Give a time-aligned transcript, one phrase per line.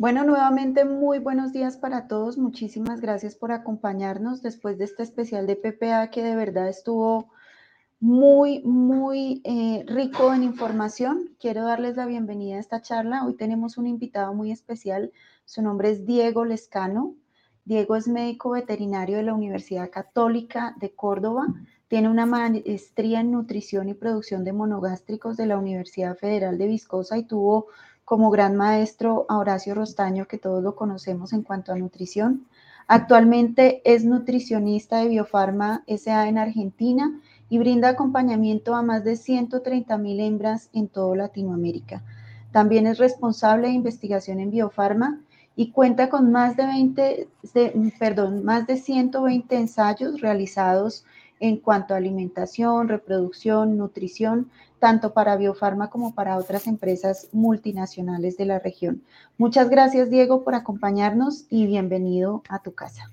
[0.00, 2.38] Bueno, nuevamente muy buenos días para todos.
[2.38, 7.30] Muchísimas gracias por acompañarnos después de este especial de PPA que de verdad estuvo
[8.00, 11.36] muy, muy eh, rico en información.
[11.38, 13.26] Quiero darles la bienvenida a esta charla.
[13.26, 15.12] Hoy tenemos un invitado muy especial.
[15.44, 17.14] Su nombre es Diego Lescano.
[17.66, 21.46] Diego es médico veterinario de la Universidad Católica de Córdoba.
[21.88, 27.18] Tiene una maestría en nutrición y producción de monogástricos de la Universidad Federal de Viscosa
[27.18, 27.66] y tuvo
[28.10, 32.44] como gran maestro a Horacio Rostaño, que todos lo conocemos en cuanto a nutrición.
[32.88, 39.96] Actualmente es nutricionista de Biofarma SA en Argentina y brinda acompañamiento a más de 130
[39.98, 42.02] mil hembras en toda Latinoamérica.
[42.50, 45.20] También es responsable de investigación en Biofarma
[45.54, 47.28] y cuenta con más de 20,
[48.00, 51.04] perdón, más de 120 ensayos realizados
[51.38, 58.46] en cuanto a alimentación, reproducción, nutrición, tanto para Biofarma como para otras empresas multinacionales de
[58.46, 59.02] la región.
[59.38, 63.12] Muchas gracias, Diego, por acompañarnos y bienvenido a tu casa.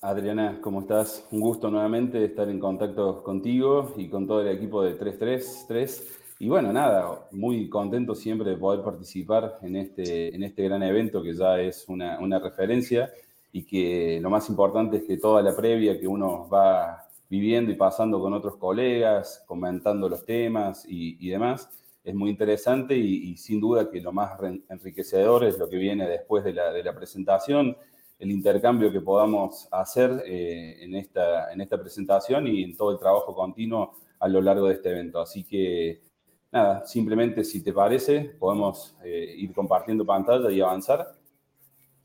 [0.00, 1.26] Adriana, ¿cómo estás?
[1.32, 6.18] Un gusto nuevamente estar en contacto contigo y con todo el equipo de 333.
[6.38, 11.20] Y bueno, nada, muy contento siempre de poder participar en este, en este gran evento
[11.20, 13.10] que ya es una, una referencia
[13.52, 17.76] y que lo más importante es que toda la previa que uno va viviendo y
[17.76, 21.68] pasando con otros colegas, comentando los temas y, demás.
[22.02, 26.44] Es muy interesante y, sin duda que lo más enriquecedor es lo que viene después
[26.44, 27.76] de la, de la presentación,
[28.18, 32.98] el intercambio que podamos hacer eh, en, esta, en esta presentación y en todo el
[32.98, 35.20] trabajo continuo a lo largo de este evento.
[35.20, 36.02] Así que,
[36.50, 41.14] nada, simplemente si te parece, podemos eh, ir compartiendo pantalla y avanzar.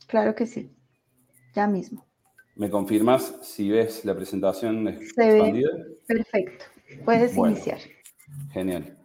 [0.06, 0.76] Claro que sí,
[1.56, 2.06] ya mismo.
[2.56, 5.70] ¿Me confirmas si ves la presentación expandida?
[6.06, 6.66] perfecto.
[7.04, 7.80] Puedes iniciar.
[8.52, 8.98] Genial.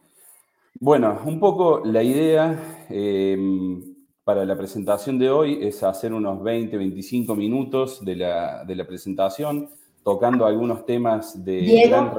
[0.81, 3.83] Bueno, un poco la idea em,
[4.23, 9.71] para la presentación de hoy es hacer unos 20, 25 minutos de la, presentación,
[10.05, 11.61] tocando algunos temas de...
[11.63, 12.13] Diego,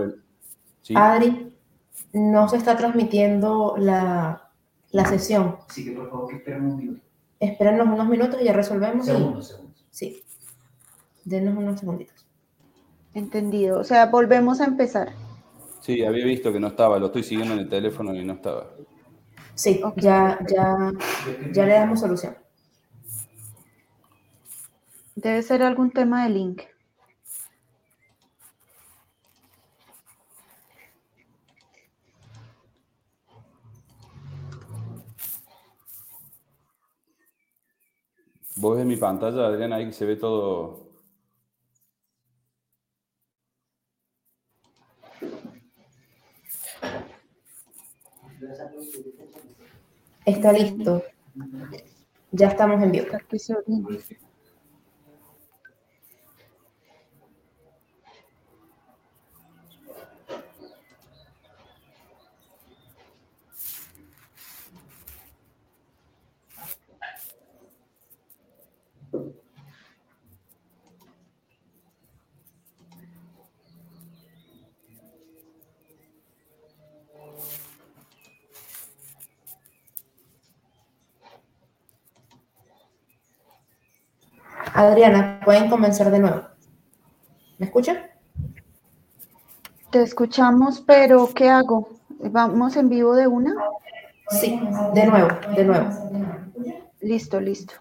[0.96, 1.54] Adri,
[2.14, 4.52] no se está transmitiendo la,
[5.08, 5.58] sesión.
[5.70, 7.02] Así que por favor que esperen un minuto.
[7.40, 9.06] Espérenos unos minutos y ya resolvemos.
[9.06, 9.86] Segundos, segundos.
[9.92, 10.24] Sí.
[11.26, 12.26] Denos unos segunditos.
[13.14, 13.80] Entendido.
[13.80, 15.14] O sea, volvemos a empezar.
[15.82, 17.00] Sí, había visto que no estaba.
[17.00, 18.70] Lo estoy siguiendo en el teléfono y no estaba.
[19.56, 20.94] Sí, ya, ya,
[21.52, 22.38] ya le damos solución.
[25.16, 26.62] Debe ser algún tema de link.
[38.56, 40.89] Vos ves mi pantalla, Adriana, ahí que se ve todo
[50.26, 51.04] Está listo.
[52.32, 53.08] Ya estamos en vivo.
[84.80, 86.42] Adriana, pueden comenzar de nuevo.
[87.58, 87.98] ¿Me escuchan?
[89.90, 91.90] Te escuchamos, pero ¿qué hago?
[92.32, 93.56] ¿Vamos en vivo de una?
[94.30, 94.58] Sí,
[94.94, 95.90] de nuevo, de nuevo.
[97.02, 97.74] Listo, listo.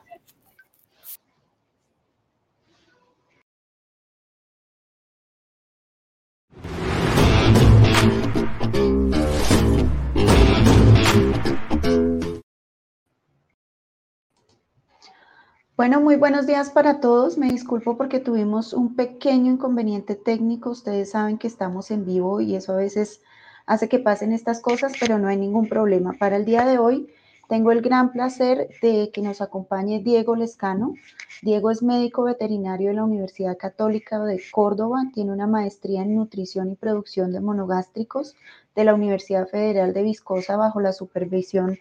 [15.78, 17.38] Bueno, muy buenos días para todos.
[17.38, 20.70] Me disculpo porque tuvimos un pequeño inconveniente técnico.
[20.70, 23.20] Ustedes saben que estamos en vivo y eso a veces
[23.64, 26.14] hace que pasen estas cosas, pero no hay ningún problema.
[26.18, 27.14] Para el día de hoy
[27.48, 30.94] tengo el gran placer de que nos acompañe Diego Lescano.
[31.42, 36.72] Diego es médico veterinario de la Universidad Católica de Córdoba, tiene una maestría en nutrición
[36.72, 38.34] y producción de monogástricos
[38.74, 41.78] de la Universidad Federal de Viscosa bajo la supervisión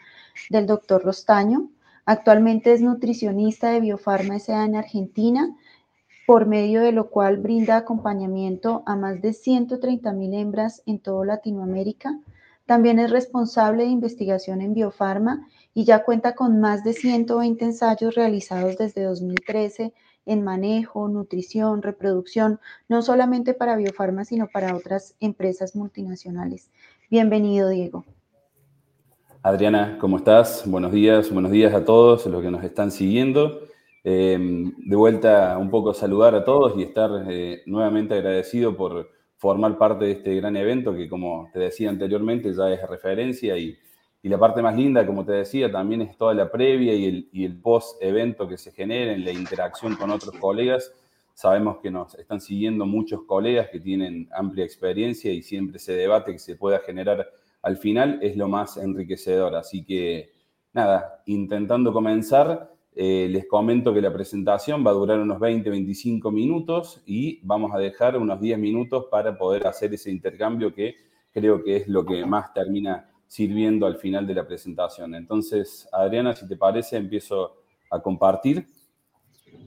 [0.52, 1.72] del doctor Rostaño.
[2.10, 4.64] Actualmente es nutricionista de Biofarma S.A.
[4.64, 5.54] en Argentina,
[6.26, 11.26] por medio de lo cual brinda acompañamiento a más de 130 mil hembras en toda
[11.26, 12.18] Latinoamérica.
[12.66, 18.16] También es responsable de investigación en Biofarma y ya cuenta con más de 120 ensayos
[18.16, 19.94] realizados desde 2013
[20.26, 26.70] en manejo, nutrición, reproducción, no solamente para Biofarma, sino para otras empresas multinacionales.
[27.10, 28.06] Bienvenido, Diego.
[29.48, 30.64] Adriana, ¿cómo estás?
[30.66, 33.62] Buenos días, buenos días a todos los que nos están siguiendo.
[34.04, 39.78] Em, de vuelta, un poco saludar a todos y estar eh, nuevamente agradecido por formar
[39.78, 43.78] parte de este gran evento que, como te decía anteriormente, ya es referencia y,
[44.24, 47.46] la parte más linda, como te decía, también es toda la previa y el, y
[47.46, 50.92] el post-evento que se genera en la interacción con otros colegas.
[51.34, 56.34] Sabemos que nos están siguiendo muchos colegas que tienen amplia experiencia y siempre ese debate
[56.34, 57.30] que se pueda generar
[57.68, 59.54] al final es lo más enriquecedor.
[59.54, 60.32] Así que,
[60.72, 66.32] nada, intentando comenzar, eh, les comento que la presentación va a durar unos 20, 25
[66.32, 70.96] minutos y vamos a dejar unos 10 minutos para poder hacer ese intercambio que
[71.34, 75.14] creo que es lo que más termina sirviendo al final de la presentación.
[75.14, 77.58] Entonces, Adriana, si te parece, empiezo
[77.92, 78.66] a compartir.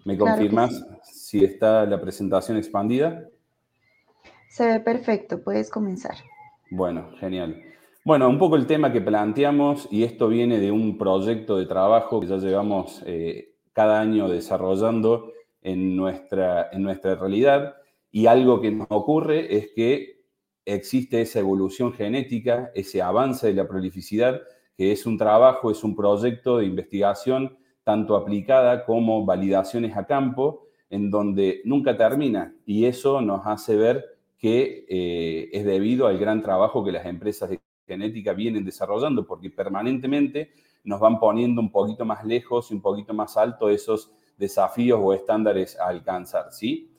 [0.06, 3.29] ¿Me confirmas si está la presentación expandida?
[4.49, 6.17] Se ve perfecto, puedes comenzar.
[6.70, 7.70] Bueno, genial.
[8.02, 12.19] Bueno, un poco el tema que planteamos, y esto viene de un proyecto de trabajo
[12.19, 17.75] que ya llevamos eh, cada año desarrollando en nuestra, en nuestra realidad,
[18.11, 20.23] y algo que nos ocurre es que
[20.64, 24.41] existe esa evolución genética, ese avance de la prolificidad,
[24.79, 30.69] que es un trabajo, es un proyecto de investigación tanto aplicada como validaciones a campo,
[30.88, 34.06] en donde nunca termina, y eso nos hace ver
[34.38, 37.61] que eh, es debido al gran trabajo que las empresas de
[37.91, 40.53] genética vienen desarrollando, porque permanentemente
[40.85, 45.13] nos van poniendo un poquito más lejos y un poquito más alto esos desafíos o
[45.13, 46.91] estándares a alcanzar, ¿sí?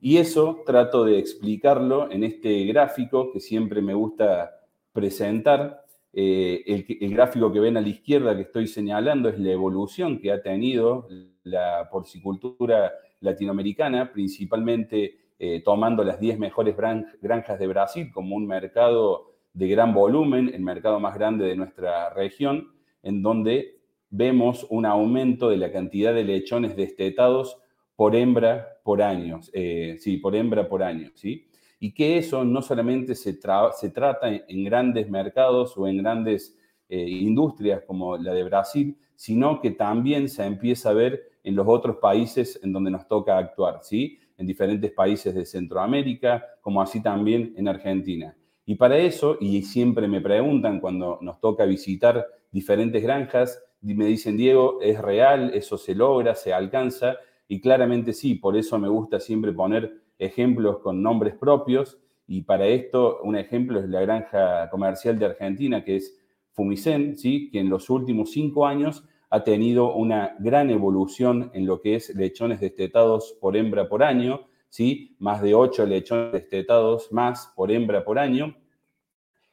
[0.00, 4.50] Y eso trato de explicarlo en este gráfico que siempre me gusta
[4.92, 5.82] presentar.
[6.12, 6.62] Eh,
[7.00, 10.42] el, gráfico que ven a la izquierda que estoy señalando es la evolución que ha
[10.42, 11.08] tenido
[11.42, 16.76] la porcicultura latinoamericana, principalmente eh, tomando las 10 mejores
[17.20, 22.10] granjas de Brasil como un mercado de gran volumen, el mercado más grande de nuestra
[22.10, 22.72] región,
[23.02, 23.78] en donde
[24.10, 27.58] vemos un aumento de la cantidad de lechones destetados
[27.96, 31.48] por hembra por año, eh, sí, por hembra por año, ¿sí?
[31.78, 36.58] Y que eso no solamente se, trata en, grandes mercados o en grandes
[36.88, 41.66] eh, industrias como la de Brasil, sino que también se empieza a ver en los
[41.68, 44.18] otros países en donde nos toca actuar, ¿sí?
[44.36, 48.34] En diferentes países de Centroamérica, como así también en Argentina.
[48.66, 54.36] Y para eso, y siempre me preguntan cuando nos toca visitar diferentes granjas, me dicen,
[54.36, 55.50] Diego, ¿es real?
[55.52, 56.34] ¿Eso se logra?
[56.34, 57.16] ¿Se alcanza?
[57.48, 61.98] Y claramente sí, por eso me gusta siempre poner ejemplos con nombres propios.
[62.26, 66.18] Y para esto, un ejemplo es la granja comercial de Argentina, que es
[66.52, 67.50] Fumicen, ¿sí?
[67.50, 72.14] que en los últimos cinco años ha tenido una gran evolución en lo que es
[72.14, 75.14] lechones destetados por hembra por año, ¿sí?
[75.20, 78.56] más de 8 lechones destetados más por hembra por año,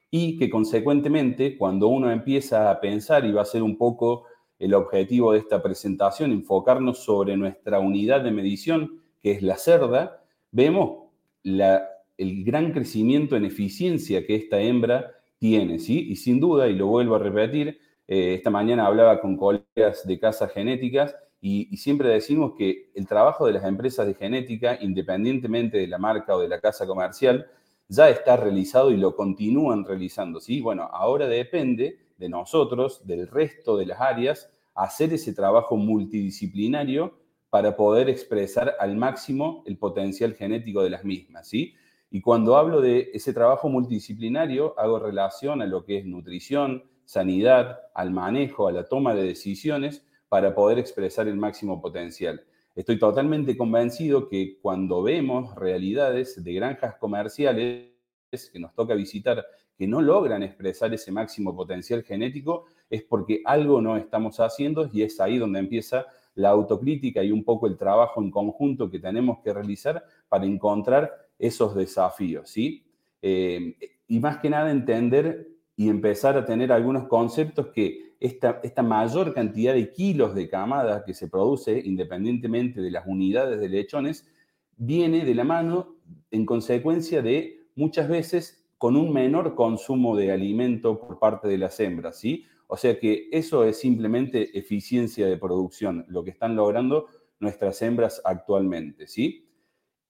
[0.10, 4.26] y que consecuentemente cuando uno empieza a pensar, y va a ser un poco
[4.58, 10.24] el objetivo de esta presentación, enfocarnos sobre nuestra unidad de medición, que es la cerda,
[10.50, 11.04] vemos
[11.44, 16.08] el gran crecimiento en eficiencia que esta hembra tiene, ¿sí?
[16.10, 20.20] Y sin duda, y lo vuelvo a repetir, eh, esta mañana hablaba con colegas de
[20.20, 25.88] casas genéticas y, siempre decimos que el trabajo de las empresas de genética, independientemente de
[25.88, 27.48] la marca o de la casa comercial,
[27.88, 30.40] ya está realizado y lo continúan realizando.
[30.40, 30.62] ¿sí?
[30.62, 37.18] Bueno, ahora depende de nosotros, del resto de las áreas, hacer ese trabajo multidisciplinario
[37.50, 41.48] para poder expresar al máximo el potencial genético de las mismas.
[41.48, 41.74] ¿sí?
[42.12, 47.80] Y cuando hablo de ese trabajo multidisciplinario, hago relación a lo que es nutrición, sanidad,
[47.96, 52.42] al manejo, a la toma de decisiones, para poder expresar el máximo potencial.
[52.74, 57.92] Estoy totalmente convencido que cuando vemos realidades de granjas comerciales
[58.32, 59.46] que nos toca visitar
[59.78, 65.02] que no logran expresar ese máximo potencial genético, es porque algo no estamos haciendo y
[65.02, 69.40] es ahí donde empieza la autocrítica y un poco el trabajo en conjunto que tenemos
[69.44, 72.86] que realizar para encontrar esos desafíos, ¿sí?
[73.22, 73.76] Eh,
[74.08, 79.74] y más que nada entender y empezar a tener algunos conceptos que esta, mayor cantidad
[79.74, 84.30] de kilos de camada que se produce independientemente de las unidades de lechones,
[84.78, 85.96] viene de la mano
[86.30, 91.80] en consecuencia de muchas veces con un menor consumo de alimento por parte de las
[91.80, 92.46] hembras, ¿sí?
[92.68, 97.08] O sea que eso es simplemente eficiencia de producción, lo que están logrando
[97.40, 99.48] nuestras hembras actualmente, ¿sí?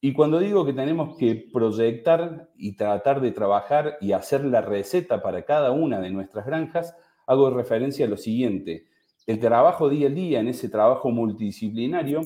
[0.01, 5.21] Y cuando digo que tenemos que proyectar y tratar de trabajar y hacer la receta
[5.21, 6.95] para cada una de nuestras granjas,
[7.27, 8.85] hago referencia a lo siguiente.
[9.27, 12.21] El trabajo día a día, en ese trabajo multidisciplinario,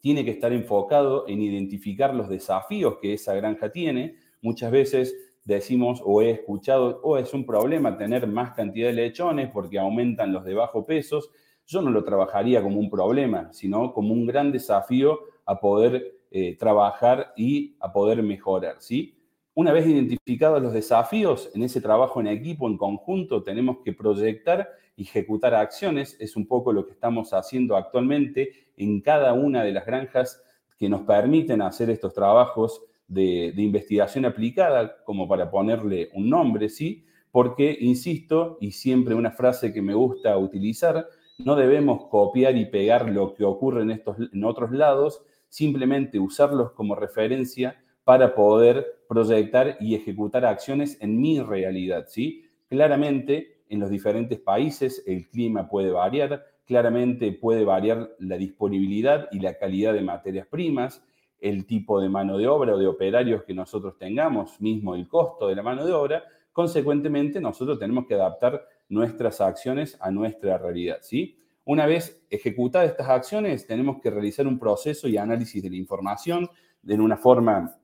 [0.00, 4.16] tiene que estar enfocado en identificar los desafíos que esa granja tiene.
[4.40, 5.14] Muchas veces
[5.44, 10.32] decimos o he escuchado, o es un problema tener más cantidad de lechones porque aumentan
[10.32, 11.30] los de bajo pesos.
[11.66, 16.56] Yo no lo trabajaría como un problema, sino como un gran desafío a poder eh,
[16.56, 19.14] trabajar y a poder mejorar, ¿sí?
[19.54, 24.70] Una vez identificados los desafíos, en ese trabajo en equipo, en conjunto, tenemos que proyectar
[24.96, 26.16] y ejecutar acciones.
[26.18, 30.42] Es un poco lo que estamos haciendo actualmente en cada una de las granjas
[30.78, 37.04] que nos permiten hacer estos trabajos de, investigación aplicada, como para ponerle un nombre, ¿sí?
[37.30, 41.06] Porque, insisto, y siempre una frase que me gusta utilizar,
[41.36, 46.72] no debemos copiar y pegar lo que ocurre en, estos, en otros lados, simplemente usarlos
[46.72, 52.44] como referencia para poder proyectar y ejecutar acciones en mi realidad, ¿sí?
[52.68, 59.40] Claramente, en los diferentes países el clima puede variar, claramente puede variar la disponibilidad y
[59.40, 61.02] la calidad de materias primas,
[61.40, 65.48] el tipo de mano de obra o de operarios que nosotros tengamos, mismo el costo
[65.48, 70.98] de la mano de obra, consecuentemente nosotros tenemos que adaptar nuestras acciones a nuestra realidad,
[71.00, 71.38] ¿sí?
[71.64, 76.48] Una vez ejecutadas estas acciones, tenemos que realizar un proceso y análisis de la información
[76.82, 77.76] de una forma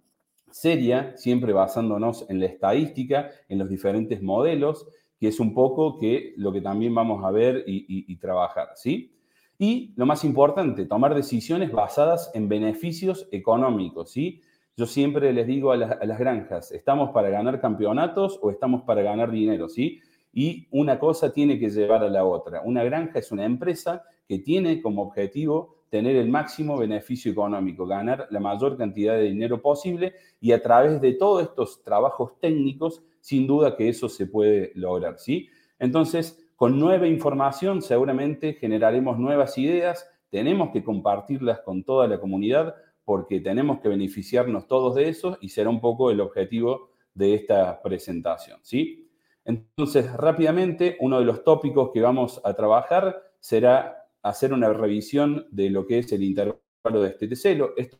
[0.50, 4.86] seria, siempre basándonos en la estadística, en los diferentes modelos,
[5.20, 9.14] que es un poco que lo que también vamos a ver y, trabajar, ¿sí?
[9.58, 14.40] Y lo más importante, tomar decisiones basadas en beneficios económicos, ¿sí?
[14.76, 19.32] Yo siempre les digo a las, granjas, ¿estamos para ganar campeonatos o estamos para ganar
[19.32, 20.00] dinero, ¿sí?
[20.32, 22.62] Y una cosa tiene que llevar a la otra.
[22.64, 28.26] Una granja es una empresa que tiene como objetivo tener el máximo beneficio económico, ganar
[28.30, 33.47] la mayor cantidad de dinero posible y a través de todos estos trabajos técnicos, sin
[33.47, 35.49] duda que eso se puede lograr, ¿sí?
[35.78, 42.75] Entonces, con nueva información seguramente generaremos nuevas ideas, tenemos que compartirlas con toda la comunidad
[43.04, 47.80] porque tenemos que beneficiarnos todos de eso y será un poco el objetivo de esta
[47.83, 49.09] presentación, ¿sí?
[49.45, 55.70] Entonces, rápidamente, uno de los tópicos que vamos a trabajar será hacer una revisión de
[55.70, 57.75] lo que es el intervalo de este teselo.
[57.76, 57.98] Esto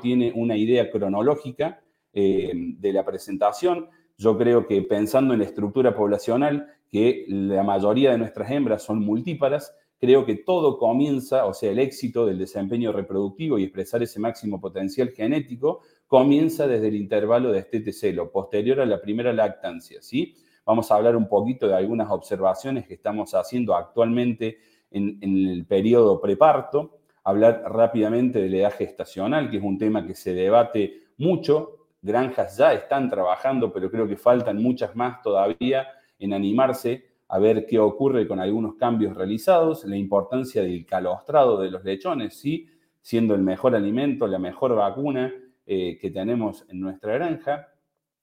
[0.00, 3.88] tiene una idea cronológica eh, de la presentación.
[4.16, 9.00] Yo creo que pensando en la estructura poblacional, que la mayoría de nuestras hembras son
[9.00, 14.20] multíparas, creo que todo comienza, o sea, el éxito del desempeño reproductivo y expresar ese
[14.20, 20.02] máximo potencial genético, comienza desde el intervalo de este celo, posterior a la primera lactancia,
[20.02, 20.34] ¿sí?
[20.66, 24.58] Vamos a hablar un poquito de algunas observaciones que estamos haciendo actualmente
[24.92, 30.14] en, el periodo preparto, hablar rápidamente de la edad gestacional, que es un tema que
[30.14, 35.86] se debate mucho, granjas ya están trabajando, pero creo que faltan muchas más todavía
[36.18, 41.70] en animarse a ver qué ocurre con algunos cambios realizados, la importancia del calostrado de
[41.70, 42.68] los lechones, ¿sí?
[43.00, 45.32] siendo el mejor alimento, la mejor vacuna
[45.64, 47.68] eh, que tenemos en nuestra granja,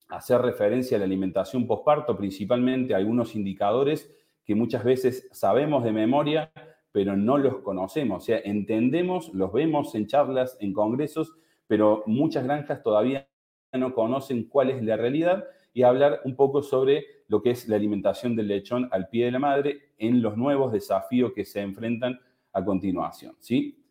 [0.10, 4.14] hacer referencia a la alimentación postparto, principalmente algunos indicadores
[4.50, 6.52] que muchas veces sabemos de memoria,
[6.92, 11.36] pero no los conocemos, o sea, entendemos, los vemos en charlas, en congresos,
[11.68, 13.28] pero muchas granjas todavía
[13.74, 17.76] no conocen cuál es la realidad y hablar un poco sobre lo que es la
[17.76, 22.20] alimentación del lechón al pie de la madre en los nuevos desafíos que se enfrentan
[22.52, 23.36] a continuación.
[23.38, 23.86] ¿sí?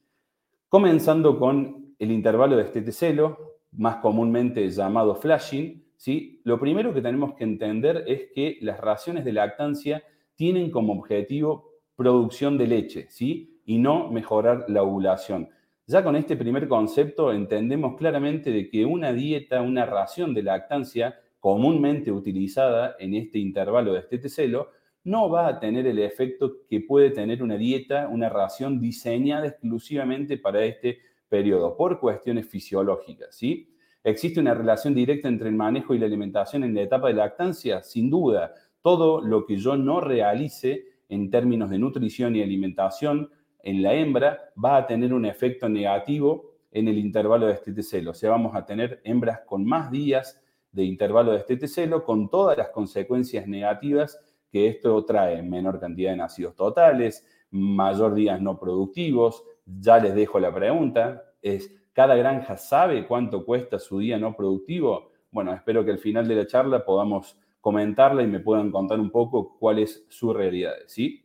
[0.69, 6.41] Comenzando con el intervalo de esteticelo, más comúnmente llamado flashing, ¿sí?
[6.43, 10.03] lo primero que tenemos que entender es que las raciones de lactancia
[10.38, 13.61] tienen como objetivo producción de leche ¿sí?
[13.64, 15.49] y no mejorar la ovulación.
[15.85, 21.18] Ya con este primer concepto entendemos claramente de que una dieta, una ración de lactancia
[21.40, 24.71] comúnmente utilizada en este intervalo de estetecelo,
[25.02, 30.38] no va a tener el efecto que puede tener una dieta, una ración diseñada exclusivamente
[30.38, 33.75] para este periodo, por cuestiones fisiológicas, ¿sí?
[34.04, 37.83] ¿Existe una relación directa entre el manejo y la alimentación en la etapa de lactancia?
[37.83, 38.54] Sin duda.
[38.83, 43.31] Todo lo que yo no realice en términos de nutrición y alimentación
[43.63, 48.13] en la hembra va a tener un efecto negativo en el intervalo de estetecelo.
[48.13, 52.57] O sea, vamos a tener hembras con más días de intervalo de estetecelo con todas
[52.57, 54.21] las consecuencias negativas
[54.51, 59.45] que esto trae, menor cantidad de nacidos totales, mayor días no productivos.
[59.67, 65.11] Ya les dejo la pregunta, es, ¿cada granja sabe cuánto cuesta su día no productivo?
[65.31, 69.11] Bueno, espero que al final de la charla podamos comentarla y me puedan contar un
[69.11, 71.25] poco cuál es su realidad, ¿sí?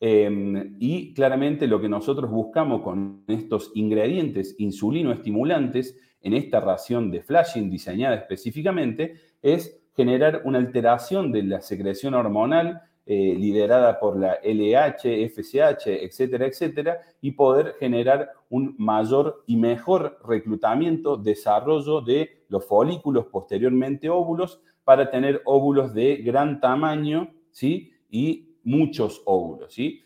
[0.00, 7.10] Em, y claramente lo que nosotros buscamos con estos ingredientes insulino estimulantes en esta ración
[7.10, 14.16] de flashing diseñada específicamente es generar una alteración de la secreción hormonal eh, liderada por
[14.16, 22.44] la LH, FSH, etcétera, etcétera, y poder generar un mayor y mejor reclutamiento, desarrollo de
[22.48, 27.92] los folículos, posteriormente óvulos, para tener óvulos de gran tamaño, ¿sí?
[28.10, 30.02] Y muchos óvulos, ¿sí?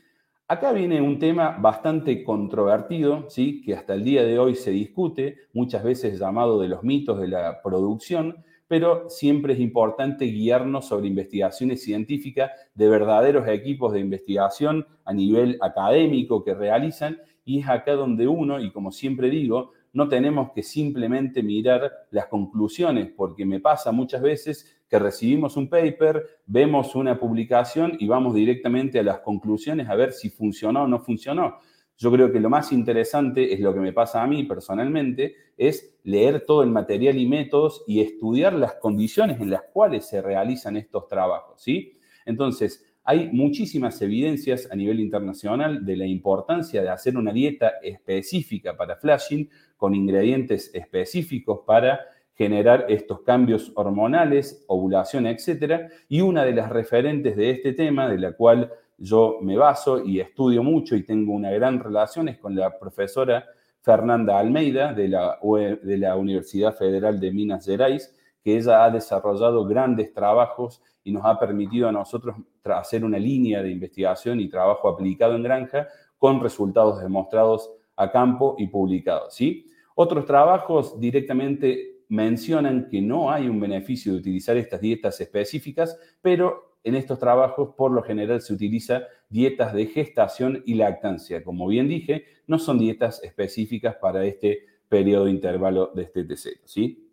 [0.49, 3.63] Acá viene un tema bastante controvertido, ¿sí?
[3.63, 7.27] que hasta el día de hoy se discute, muchas veces llamado de los mitos de
[7.27, 14.87] la producción, pero siempre es importante guiarnos sobre investigaciones científicas de verdaderos equipos de investigación
[15.05, 20.11] a nivel académico que realizan, y es acá donde uno, y como siempre digo, no
[20.11, 26.23] tenemos que simplemente mirar las conclusiones, porque me pasa muchas veces que recibimos un paper,
[26.45, 31.01] vemos una publicación y vamos directamente a las conclusiones a ver si funcionó o no
[31.01, 31.57] funcionó.
[31.97, 35.97] Yo creo que lo más interesante es lo que me pasa a mí personalmente, es
[36.05, 40.77] leer todo el material y métodos y estudiar las condiciones en las cuales se realizan
[40.77, 41.95] estos trabajos, ¿sí?
[42.27, 48.77] Entonces, hay muchísimas evidencias a nivel internacional de la importancia de hacer una dieta específica
[48.77, 52.01] para flashing con ingredientes específicos para
[52.35, 55.89] generar estos cambios hormonales, ovulación, etc.
[56.09, 60.19] Y una de las referentes de este tema, de la cual yo me baso y
[60.19, 63.47] estudio mucho y tengo una gran relación, es con la profesora
[63.83, 65.39] Fernanda Almeida de la,
[65.81, 71.25] de la Universidad Federal de Minas Gerais, que ella ha desarrollado grandes trabajos y nos
[71.25, 72.35] ha permitido a nosotros
[72.65, 75.87] hacer una línea de investigación y trabajo aplicado en granja
[76.19, 79.33] con resultados demostrados a campo y publicados.
[79.33, 79.67] ¿sí?
[79.95, 86.79] Otros trabajos directamente mencionan que no hay un beneficio de utilizar estas dietas específicas, pero
[86.83, 91.45] en estos trabajos por lo general se utiliza dietas de gestación y lactancia.
[91.45, 96.63] Como bien dije, no son dietas específicas para este periodo de intervalo de este TC.
[96.65, 97.13] ¿sí?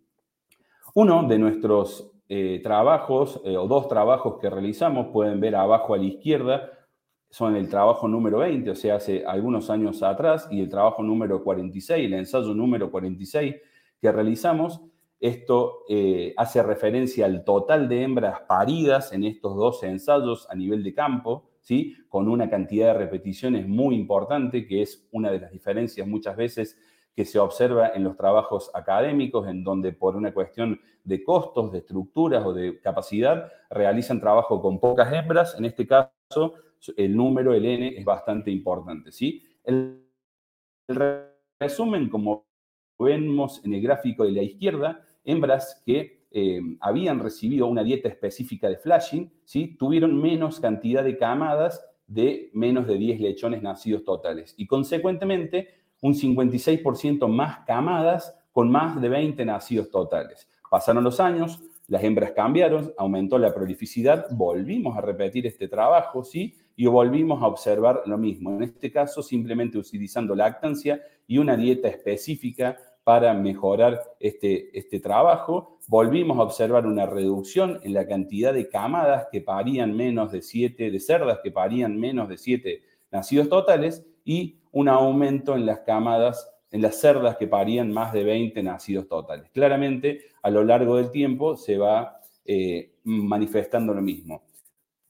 [0.96, 6.00] Uno de nuestros eh, trabajos, eh, o dos trabajos que realizamos, pueden ver abajo a
[6.00, 6.72] la izquierda,
[7.30, 11.44] son el trabajo número 20, o sea, hace algunos años atrás, y el trabajo número
[11.44, 13.54] 46, el ensayo número 46,
[14.02, 14.82] que realizamos.
[15.20, 20.82] Esto eh, hace referencia al total de hembras paridas en estos dos ensayos a nivel
[20.82, 21.96] de campo, ¿sí?
[22.10, 26.80] con una cantidad de repeticiones muy importante, que es una de las diferencias muchas veces
[27.16, 31.80] que se observa en los trabajos académicos, en donde por una cuestión de costos, de
[31.80, 35.56] estructuras o de capacidad, realizan trabajo con pocas hembras.
[35.58, 36.54] En este caso,
[36.98, 39.12] el número, el N, es bastante importante.
[39.12, 39.44] ¿sí?
[39.64, 40.02] El,
[41.60, 42.46] resumen, como
[43.00, 48.68] vemos en el gráfico de la izquierda, hembras que eh, habían recibido una dieta específica
[48.68, 49.78] de flashing, ¿sí?
[49.78, 56.14] tuvieron menos cantidad de camadas de menos de 10 lechones nacidos totales y consecuentemente un
[56.14, 60.50] 56% más camadas con más de 20 nacidos totales.
[60.70, 66.56] Pasaron los años, las hembras cambiaron, aumentó la prolificidad, volvimos a repetir este trabajo, ¿sí?
[66.76, 68.52] Y volvimos a observar lo mismo.
[68.52, 75.78] En este caso, simplemente utilizando lactancia y una dieta específica para mejorar este, este trabajo.
[75.88, 80.92] Volvimos a observar una reducción en la cantidad de camadas que parían menos de 7,
[80.92, 86.50] de cerdas que parían menos de 7 nacidos totales y un aumento en las camadas,
[86.72, 89.50] en las cerdas que parían más de 20 nacidos totales.
[89.52, 94.44] Claramente, a lo largo del tiempo se va eh, manifestando lo mismo.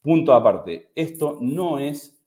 [0.01, 2.21] Punto aparte, esto no es,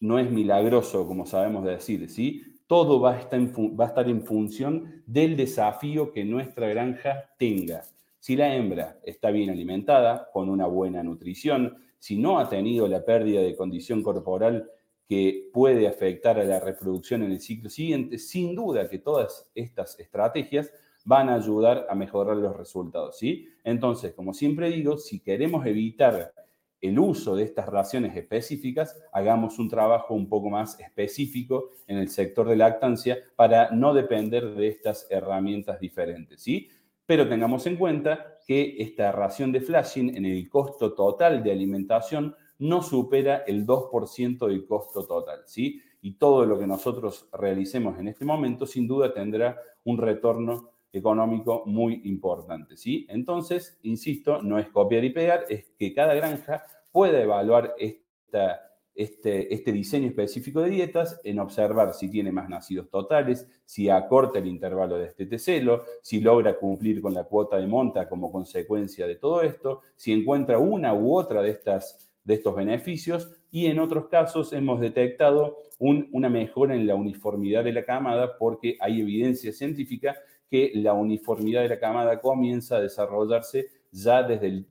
[0.00, 2.54] no es milagroso, como sabemos decir, ¿sí?
[2.66, 7.82] todo va a, estar va a estar en función del desafío que nuestra granja tenga.
[8.18, 13.04] Si la hembra está bien alimentada, con una buena nutrición, si no ha tenido la
[13.04, 14.70] pérdida de condición corporal
[15.08, 19.98] que puede afectar a la reproducción en el ciclo siguiente, sin duda que todas estas
[20.00, 20.72] estrategias
[21.04, 23.48] van a ayudar a mejorar los resultados, ¿sí?
[23.62, 26.32] Entonces, como siempre digo, si queremos evitar
[26.80, 32.08] el uso de estas raciones específicas, hagamos un trabajo un poco más específico en el
[32.08, 36.68] sector de lactancia para no depender de estas herramientas diferentes, ¿sí?
[37.06, 42.34] Pero tengamos en cuenta que esta ración de flashing en el costo total de alimentación
[42.58, 45.80] no supera el 2% del costo total, ¿sí?
[46.02, 51.64] Y todo lo que nosotros realicemos en este momento sin duda tendrá un retorno económico
[51.66, 53.06] muy importante, ¿sí?
[53.08, 59.52] Entonces, insisto, no es copiar y pegar, es que cada granja pueda evaluar esta, este,
[59.52, 64.46] este diseño específico de dietas en observar si tiene más nacidos totales, si acorta el
[64.46, 69.16] intervalo de este tecelo, si logra cumplir con la cuota de monta como consecuencia de
[69.16, 74.08] todo esto, si encuentra una u otra de, estas, de estos beneficios y en otros
[74.08, 80.16] casos hemos detectado una mejora en la uniformidad de la camada porque hay evidencia científica
[80.50, 84.66] que la uniformidad de la camada comienza a desarrollarse ya desde el,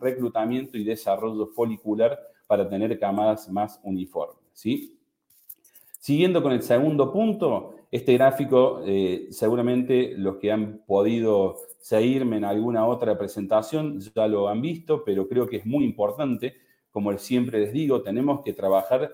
[0.00, 4.38] reclutamiento y desarrollo folicular para tener camadas más uniformes.
[4.52, 4.98] ¿sí?
[5.98, 12.44] Siguiendo con el segundo punto, este gráfico, eh, seguramente los que han podido seguirme en
[12.44, 16.54] alguna otra presentación ya lo han visto, pero creo que es muy importante.
[16.96, 19.12] Como siempre les digo, tenemos que trabajar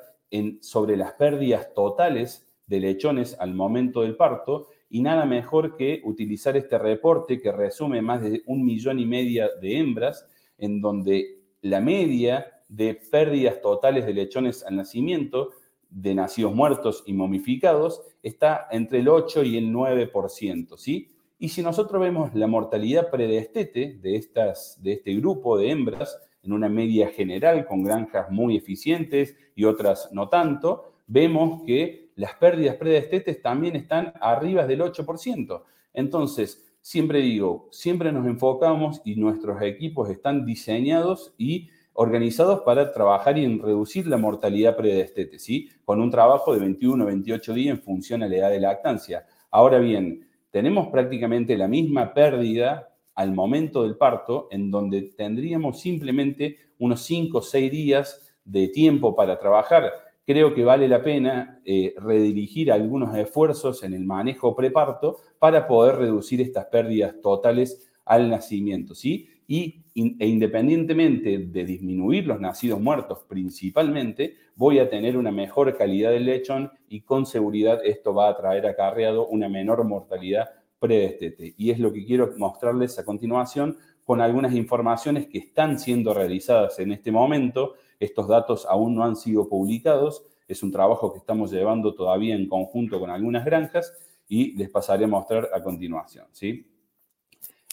[0.60, 6.56] sobre las pérdidas totales de lechones al momento del parto y nada mejor que utilizar
[6.56, 11.80] este reporte que resume más de un millón y media de hembras, en donde la
[11.80, 15.50] media de pérdidas totales de lechones al nacimiento,
[15.90, 21.08] de nacidos muertos y momificados, está entre el 8 y el 9%, ¿sí?
[21.40, 26.52] Y si nosotros vemos la mortalidad predestete de, estas, de este grupo de hembras, en
[26.52, 32.76] una media general, con granjas muy eficientes y otras no tanto, vemos que las pérdidas
[32.76, 35.62] predestetes también están arriba del 8%.
[35.94, 43.38] Entonces, siempre digo, siempre nos enfocamos y nuestros equipos están diseñados y organizados para trabajar
[43.38, 45.68] y en reducir la mortalidad predestete, ¿sí?
[45.84, 49.26] Con un trabajo de 21 28 días en función a la edad de lactancia.
[49.50, 56.56] Ahora bien, tenemos prácticamente la misma pérdida al momento del parto, en donde tendríamos simplemente
[56.78, 59.92] unos 5 o 6 días de tiempo para trabajar
[60.24, 65.96] creo que vale la pena eh, redirigir algunos esfuerzos en el manejo preparto para poder
[65.96, 69.28] reducir estas pérdidas totales al nacimiento, ¿sí?
[69.46, 76.10] Y e independientemente de disminuir los nacidos muertos principalmente, voy a tener una mejor calidad
[76.12, 80.48] del lechón y con seguridad esto va a traer acarreado una menor mortalidad
[80.82, 81.54] predestete.
[81.56, 86.78] Y es lo que quiero mostrarles a continuación con algunas informaciones que están siendo realizadas
[86.78, 90.24] en este momento estos datos aún no han sido publicados.
[90.48, 93.92] Es un trabajo que estamos llevando todavía en conjunto con algunas granjas
[94.28, 96.26] y les pasaré a mostrar a continuación.
[96.32, 96.66] ¿sí?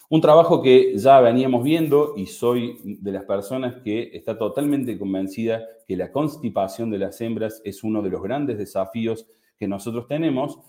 [0.08, 5.66] Un trabajo que ya veníamos viendo y soy de las personas que está totalmente convencida
[5.84, 9.26] que la constipación de las hembras es uno de los grandes desafíos
[9.58, 10.60] que nosotros tenemos.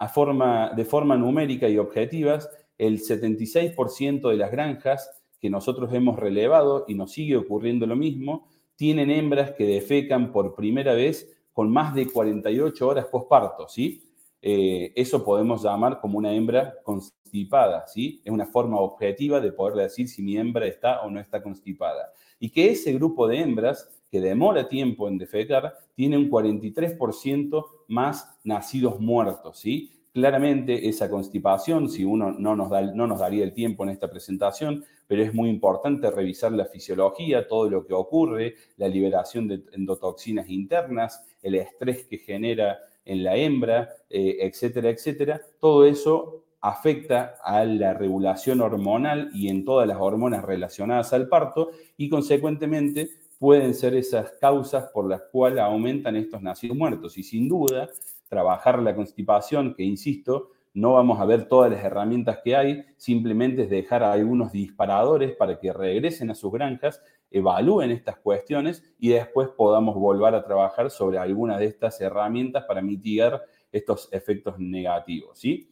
[0.00, 6.94] De forma numérica y objetivas, el 76% de las granjas que nosotros hemos relevado y
[6.94, 12.06] nos sigue ocurriendo lo mismo, tienen hembras que defecan por primera vez con más de
[12.06, 14.02] 48 horas posparto, ¿sí?
[14.40, 18.22] Eh, eso podemos llamar como una hembra constipada, ¿sí?
[18.24, 22.12] Es una forma objetiva de poder decir si mi hembra está o no está constipada.
[22.38, 28.40] Y que ese grupo de hembras que demora tiempo en defecar tiene un 43% más
[28.42, 29.90] nacidos muertos, ¿sí?
[30.14, 34.08] Claramente esa constipación, si uno no nos, da, no nos daría el tiempo en esta
[34.10, 39.62] presentación, pero es muy importante revisar la fisiología, todo lo que ocurre, la liberación de
[39.72, 45.42] endotoxinas internas, el estrés que genera en la hembra, eh, etcétera, etcétera.
[45.60, 51.72] Todo eso afecta a la regulación hormonal y en todas las hormonas relacionadas al parto
[51.98, 53.10] y consecuentemente
[53.40, 57.16] pueden ser esas causas por las cuales aumentan estos nacidos muertos.
[57.16, 57.88] Y sin duda,
[58.28, 63.62] trabajar la constipación, que insisto, no vamos a ver todas las herramientas que hay, simplemente
[63.62, 69.08] es dejar a algunos disparadores para que regresen a sus granjas, evalúen estas cuestiones y
[69.08, 75.38] después podamos volver a trabajar sobre alguna de estas herramientas para mitigar estos efectos negativos,
[75.38, 75.70] ¿sí?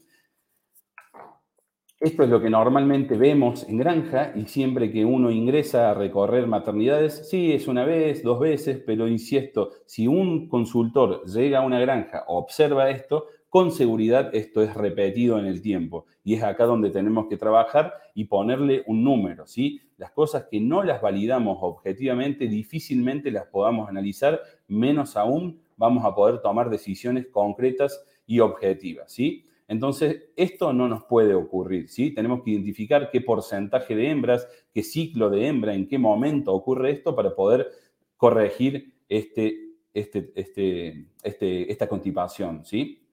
[2.01, 6.47] Esto es lo que normalmente vemos en granja y siempre que uno ingresa a recorrer
[6.47, 11.81] maternidades, sí, es una vez, dos veces, pero insisto, si un consultor llega a una
[11.81, 16.91] granja, observa esto, con seguridad esto es repetido en el tiempo y es acá donde
[16.91, 19.81] tenemos que trabajar y ponerle un número, ¿sí?
[19.97, 26.15] Las cosas que no las validamos objetivamente difícilmente las podamos analizar, menos aún vamos a
[26.15, 29.48] poder tomar decisiones concretas y objetivas, ¿sí?
[29.69, 32.15] Entonces, esto no nos puede ocurrir, ¿sí?
[32.15, 36.93] Tenemos que identificar qué porcentaje de hembras, qué ciclo de hembra, en qué momento ocurre
[36.93, 37.69] esto para poder
[38.17, 43.07] corregir este, este, este, este, esta constipación, ¿sí?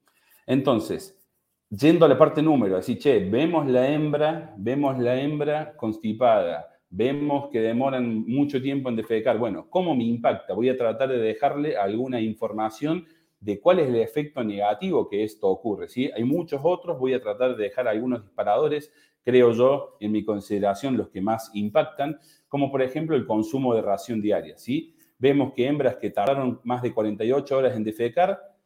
[0.46, 1.22] Entonces,
[1.68, 7.50] yendo a la parte número, así, che, vemos la hembra, vemos la hembra constipada, vemos
[7.50, 9.36] que demoran mucho tiempo en defecar.
[9.36, 10.54] Bueno, ¿cómo me impacta?
[10.54, 13.04] Voy a tratar de dejarle alguna información
[13.40, 15.88] de cuál es el efecto negativo que esto ocurre.
[15.88, 16.10] ¿sí?
[16.14, 20.96] Hay muchos otros, voy a tratar de dejar algunos disparadores, creo yo, en mi consideración,
[20.96, 22.18] los que más impactan,
[22.48, 24.56] como por ejemplo el consumo de ración diaria.
[24.56, 24.94] ¿sí?
[25.18, 28.56] Vemos que hembras que tardaron más de 48 horas en defecar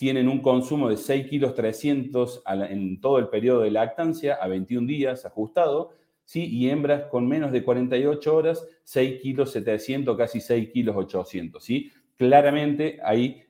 [0.00, 4.86] tienen un consumo de 6 kilos 300 en todo el periodo de lactancia a 21
[4.86, 5.90] días ajustado,
[6.24, 6.46] ¿sí?
[6.46, 11.62] y hembras con menos de 48 horas, 6 kilos 700, casi 6 kilos 800.
[11.62, 11.92] ¿sí?
[12.16, 13.42] Claramente ahí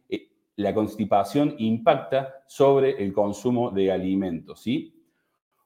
[0.63, 4.95] la constipación impacta sobre el consumo de alimentos, ¿sí?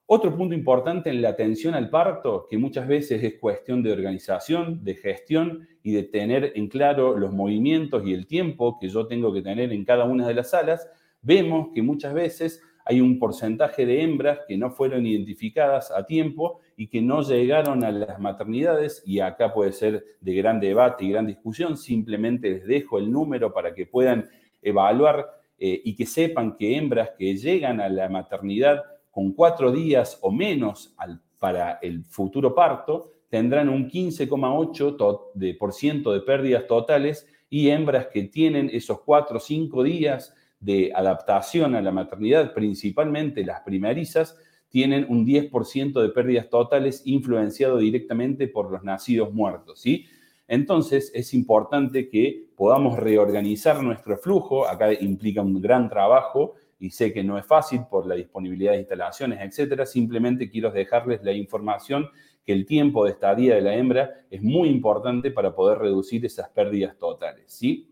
[0.06, 4.84] Otro punto importante en la atención al parto, que muchas veces es cuestión de organización,
[4.84, 9.32] de gestión y de tener en claro los movimientos y el tiempo que yo tengo
[9.32, 10.86] que tener en cada una de las salas,
[11.22, 16.60] vemos que muchas veces hay un porcentaje de hembras que no fueron identificadas a tiempo
[16.76, 21.12] y que no llegaron a las maternidades, y acá puede ser de gran debate y
[21.12, 24.28] gran discusión, simplemente les dejo el número para que puedan
[24.64, 25.26] evaluar
[25.58, 30.32] eh, y que sepan que hembras que llegan a la maternidad con cuatro días o
[30.32, 30.96] menos
[31.38, 38.68] para el futuro parto, tendrán un 15,8% de, de pérdidas totales y hembras que tienen
[38.72, 44.36] esos cuatro o cinco días de adaptación a la maternidad, principalmente las primerizas,
[44.70, 50.06] tienen un 10% de pérdidas totales influenciado directamente por los nacidos muertos, ¿sí?
[50.46, 57.12] Entonces es importante que podamos reorganizar nuestro flujo, acá implica un gran trabajo y sé
[57.12, 62.08] que no es fácil por la disponibilidad de instalaciones, etcétera, simplemente quiero dejarles la información
[62.44, 66.50] que el tiempo de estadía de la hembra es muy importante para poder reducir esas
[66.50, 67.90] pérdidas totales, ¿sí?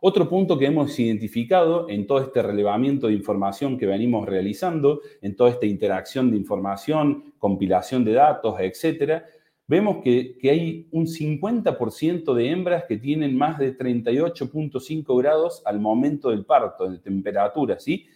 [0.00, 5.34] Otro punto que hemos identificado en todo este relevamiento de información que venimos realizando, en
[5.34, 9.24] toda esta interacción de información, compilación de datos, etcétera,
[9.68, 16.30] vemos que, hay un 50% de hembras que tienen más de 38.5 grados al momento
[16.30, 18.06] del parto, de temperatura, ¿sí?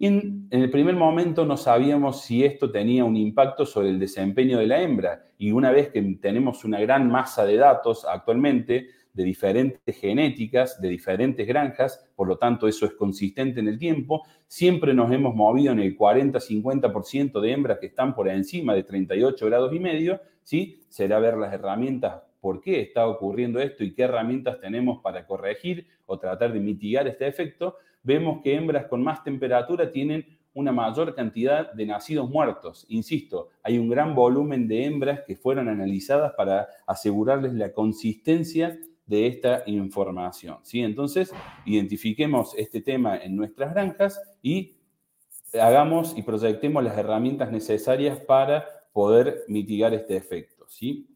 [0.00, 4.66] en, el primer momento no sabíamos si esto tenía un impacto sobre el desempeño de
[4.66, 9.98] la hembra y una vez que tenemos una gran masa de datos actualmente, de diferentes
[9.98, 15.10] genéticas, de diferentes granjas, por lo tanto eso es consistente en el tiempo, siempre nos
[15.10, 19.80] hemos movido en el 40-50% de hembras que están por encima de 38 grados y
[19.80, 20.80] medio, ¿sí?
[20.88, 25.88] Será ver las herramientas, por qué está ocurriendo esto y qué herramientas tenemos para corregir
[26.06, 27.76] o tratar de mitigar este efecto.
[28.04, 32.86] Vemos que hembras con más temperatura tienen una mayor cantidad de nacidos muertos.
[32.88, 39.26] Insisto, hay un gran volumen de hembras que fueron analizadas para asegurarles la consistencia de
[39.26, 40.58] esta información.
[40.62, 40.80] ¿sí?
[40.80, 44.76] Entonces, identifiquemos este tema en nuestras granjas y
[45.60, 48.64] hagamos y proyectemos las herramientas necesarias para
[48.96, 50.64] poder mitigar este efecto.
[50.70, 51.06] ¿sí?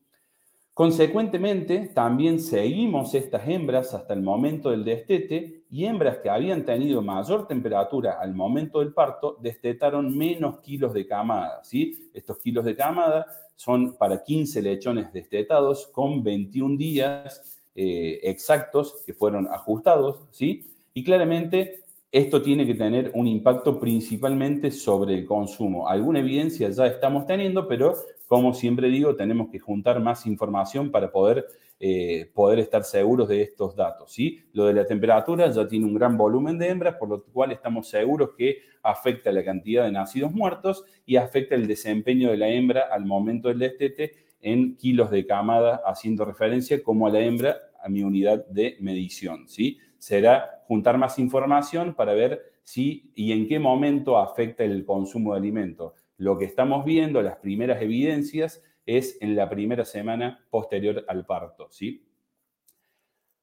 [0.74, 7.00] Consecuentemente, también seguimos estas hembras hasta el momento del destete y hembras que habían tenido
[7.00, 11.64] mayor temperatura al momento del parto destetaron menos kilos de camada.
[11.64, 12.10] ¿sí?
[12.12, 19.14] Estos kilos de camada son para 15 lechones destetados con 21 días eh, exactos que
[19.14, 20.70] fueron ajustados, ¿sí?
[20.92, 25.88] Y claramente esto tiene que tener un impacto principalmente sobre el consumo.
[25.88, 27.94] Alguna evidencia ya estamos teniendo, pero
[28.26, 31.46] como siempre digo, tenemos que juntar más información para poder,
[31.78, 34.12] eh, poder estar seguros de estos datos.
[34.12, 34.40] ¿sí?
[34.52, 37.88] Lo de la temperatura ya tiene un gran volumen de hembras, por lo cual estamos
[37.88, 42.88] seguros que afecta la cantidad de nacidos muertos y afecta el desempeño de la hembra
[42.90, 47.88] al momento del destete en kilos de camada, haciendo referencia como a la hembra a
[47.88, 49.48] mi unidad de medición.
[49.48, 49.78] ¿sí?
[50.00, 55.38] Será juntar más información para ver si y en qué momento afecta el consumo de
[55.38, 55.94] alimento.
[56.16, 61.68] Lo que estamos viendo, las primeras evidencias, es en la primera semana posterior al parto.
[61.70, 62.04] ¿sí?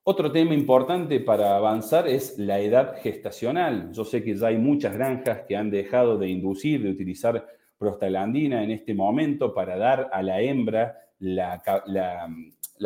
[0.04, 3.92] Otro tema importante para avanzar es la edad gestacional.
[3.94, 7.46] Yo sé que ya hay muchas granjas que han dejado de inducir, de utilizar
[7.78, 11.62] prostaglandina en este momento para dar a la hembra la,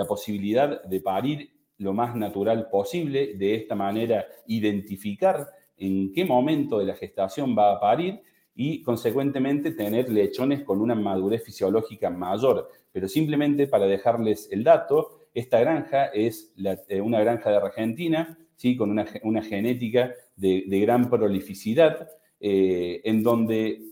[0.07, 1.51] posibilidad de parir
[1.81, 7.73] lo más natural posible, de esta manera identificar en qué momento de la gestación va
[7.73, 8.21] a parir
[8.55, 12.69] y consecuentemente tener lechones con una madurez fisiológica mayor.
[12.91, 16.53] Pero simplemente para dejarles el dato, esta granja es
[16.87, 18.75] eh, una granja de Argentina, ¿sí?
[18.75, 23.91] con una, genética de, gran prolificidad, eh, en donde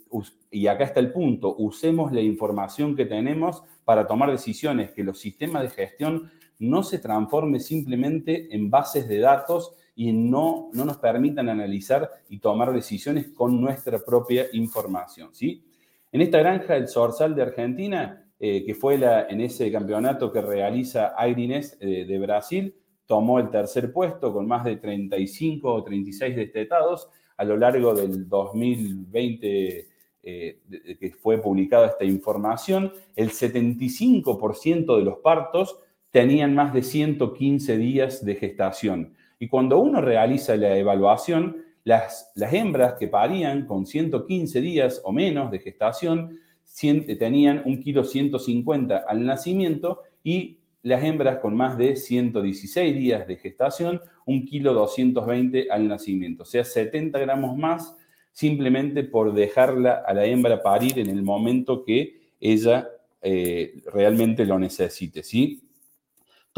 [0.52, 5.20] y acá está el punto, usemos la información que tenemos para tomar decisiones, que los
[5.20, 10.98] sistemas de gestión no se transformen simplemente en bases de datos y no, no nos
[10.98, 15.30] permitan analizar y tomar decisiones con nuestra propia información.
[15.34, 15.64] ¿sí?
[16.12, 20.42] En esta granja, el Sorsal de Argentina, eh, que fue la, en ese campeonato que
[20.42, 26.36] realiza Airines eh, de Brasil, tomó el tercer puesto con más de 35 o 36
[26.36, 29.88] destetados a lo largo del 2020
[30.22, 30.60] eh,
[31.00, 35.80] que fue publicada esta información, el 75% de los partos
[36.12, 39.14] tenían más de 115 días de gestación.
[39.40, 45.12] Y cuando uno realiza la evaluación, las, las hembras que parían con 115 días o
[45.12, 46.40] menos de gestación
[46.76, 53.36] tenían un kilo 150 al nacimiento y las hembras con más de 116 días de
[53.36, 57.96] gestación, un kilo 220 al nacimiento, o sea, 70 gramos más
[58.32, 62.88] simplemente por dejarla a la hembra parir en el momento que ella
[63.22, 65.69] eh, realmente lo necesite, ¿sí?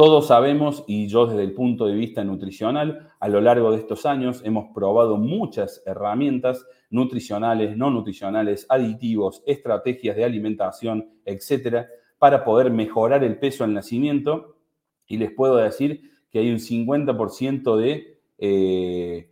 [0.02, 4.08] Todos sabemos, y yo desde el punto de vista nutricional, a lo largo de estos
[4.08, 11.88] años hemos probado muchas herramientas nutricionales, no nutricionales, aditivos, estrategias de alimentación, etcétera,
[12.18, 14.58] para poder mejorar el peso al nacimiento.
[15.06, 19.30] Y les puedo decir que hay un 50% de, eh,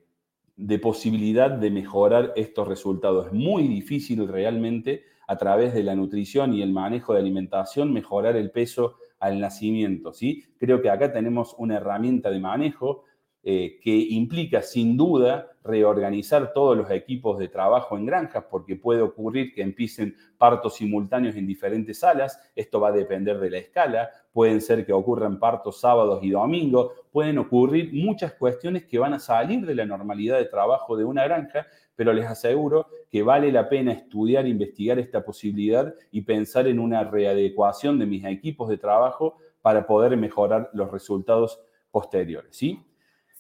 [0.56, 3.26] de posibilidad de mejorar estos resultados.
[3.26, 8.36] Es muy difícil realmente a través de la nutrición y el manejo de alimentación mejorar
[8.36, 10.14] el peso al nacimiento.
[10.14, 10.46] ¿sí?
[10.58, 13.04] Creo que acá tenemos una herramienta de manejo
[13.42, 19.02] eh, que implica sin duda reorganizar todos los equipos de trabajo en granjas, porque puede
[19.02, 24.10] ocurrir que empiecen partos simultáneos en diferentes salas, esto va a depender de la escala,
[24.34, 29.20] pueden ser que ocurran partos sábados y domingos, pueden ocurrir muchas cuestiones que van a
[29.20, 31.66] salir de la normalidad de trabajo de una granja,
[32.00, 37.04] pero les aseguro que vale la pena estudiar, investigar esta posibilidad y pensar en una
[37.04, 42.80] readecuación de mis equipos de trabajo para poder mejorar los resultados posteriores, ¿sí?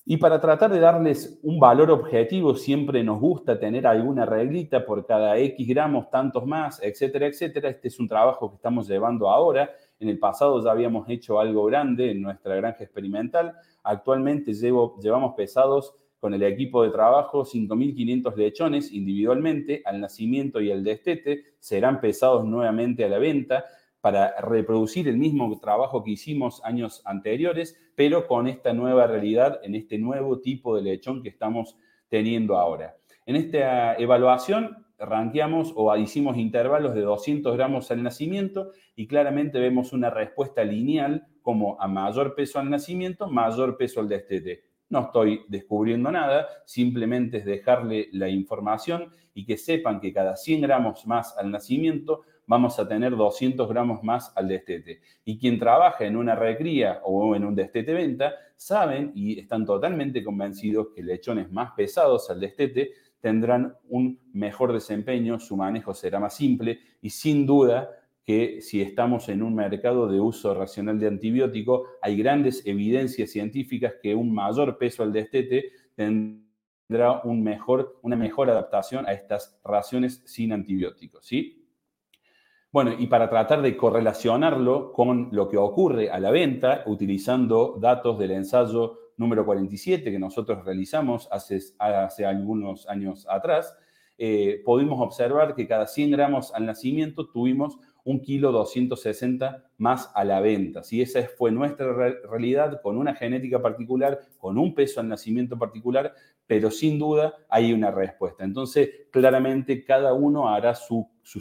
[0.06, 5.06] Y para tratar de darles un valor objetivo, siempre nos gusta tener alguna reglita por
[5.06, 7.69] cada X gramos, tantos más, etcétera, etcétera.
[7.69, 9.69] Este es un trabajo que estamos llevando ahora.
[10.02, 13.54] En el pasado ya habíamos hecho algo grande en nuestra granja experimental.
[13.84, 20.71] Actualmente llevo, llevamos pesados con el equipo de trabajo 5.500 lechones individualmente al nacimiento y
[20.71, 21.43] al destete.
[21.60, 23.65] Serán pesados nuevamente a la venta
[24.01, 29.75] para reproducir el mismo trabajo que hicimos años anteriores, pero con esta nueva realidad, en
[29.75, 31.77] este nuevo tipo de lechón que estamos
[32.08, 32.95] teniendo ahora.
[33.25, 39.93] En esta evaluación ranqueamos o hicimos intervalos de 200 gramos al nacimiento y claramente vemos
[39.93, 44.68] una respuesta lineal como a mayor peso al nacimiento, mayor peso al destete.
[44.89, 50.62] No estoy descubriendo nada, simplemente es dejarle la información y que sepan que cada 100
[50.62, 55.02] gramos más al nacimiento vamos a tener 200 gramos más al destete.
[55.23, 60.23] Y quien trabaja en una recría o en un destete venta, saben y están totalmente
[60.23, 66.36] convencidos que lechones más pesados al destete tendrán un mejor desempeño, su manejo será más
[66.36, 67.89] simple y sin duda
[68.30, 73.96] que si estamos en un mercado de uso racional de antibiótico, hay grandes evidencias científicas
[74.04, 80.22] que un mayor peso al destete tendrá un mejor, una mejor adaptación a estas raciones
[80.28, 81.26] sin antibióticos.
[81.26, 81.68] ¿sí?
[82.72, 88.20] Bueno, y para tratar de correlacionarlo con lo que ocurre a la venta, utilizando datos
[88.20, 93.76] del ensayo número 47 que nosotros realizamos hace, hace algunos años atrás,
[94.22, 100.24] eh, pudimos observar que cada 100 gramos al nacimiento tuvimos un kilo 260 más a
[100.24, 100.84] la venta.
[100.84, 101.02] ¿sí?
[101.02, 106.13] Esa fue nuestra realidad con una genética particular, con un peso al nacimiento particular,
[106.48, 108.43] pero sin duda hay una respuesta.
[108.43, 111.39] Entonces, claramente cada uno hará su, su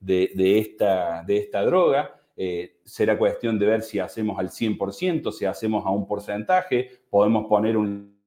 [0.00, 2.21] de esta droga.
[2.44, 7.46] Eh, será cuestión de ver si hacemos al 100%, si hacemos a un porcentaje, podemos
[7.46, 8.20] poner un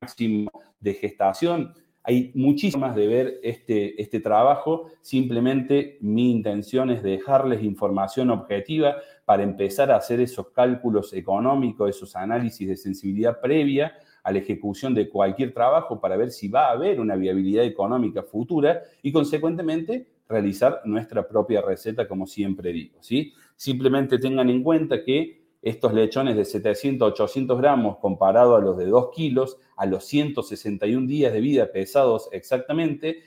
[0.00, 1.74] máximo de gestación.
[2.04, 4.86] Hay muchísimas de ver este, este trabajo.
[5.00, 12.14] Simplemente mi intención es dejarles información objetiva para empezar a hacer esos cálculos económicos, esos
[12.14, 16.72] análisis de sensibilidad previa a la ejecución de cualquier trabajo para ver si va a
[16.74, 22.98] haber una viabilidad económica futura y consecuentemente realizar nuestra propia receta, como siempre digo.
[23.00, 23.32] ¿sí?
[23.54, 28.86] Simplemente tengan en cuenta que estos lechones de 700 800 gramos comparado a los de
[28.86, 33.22] 2 kilos, a los 161 días de vida pesados exactamente,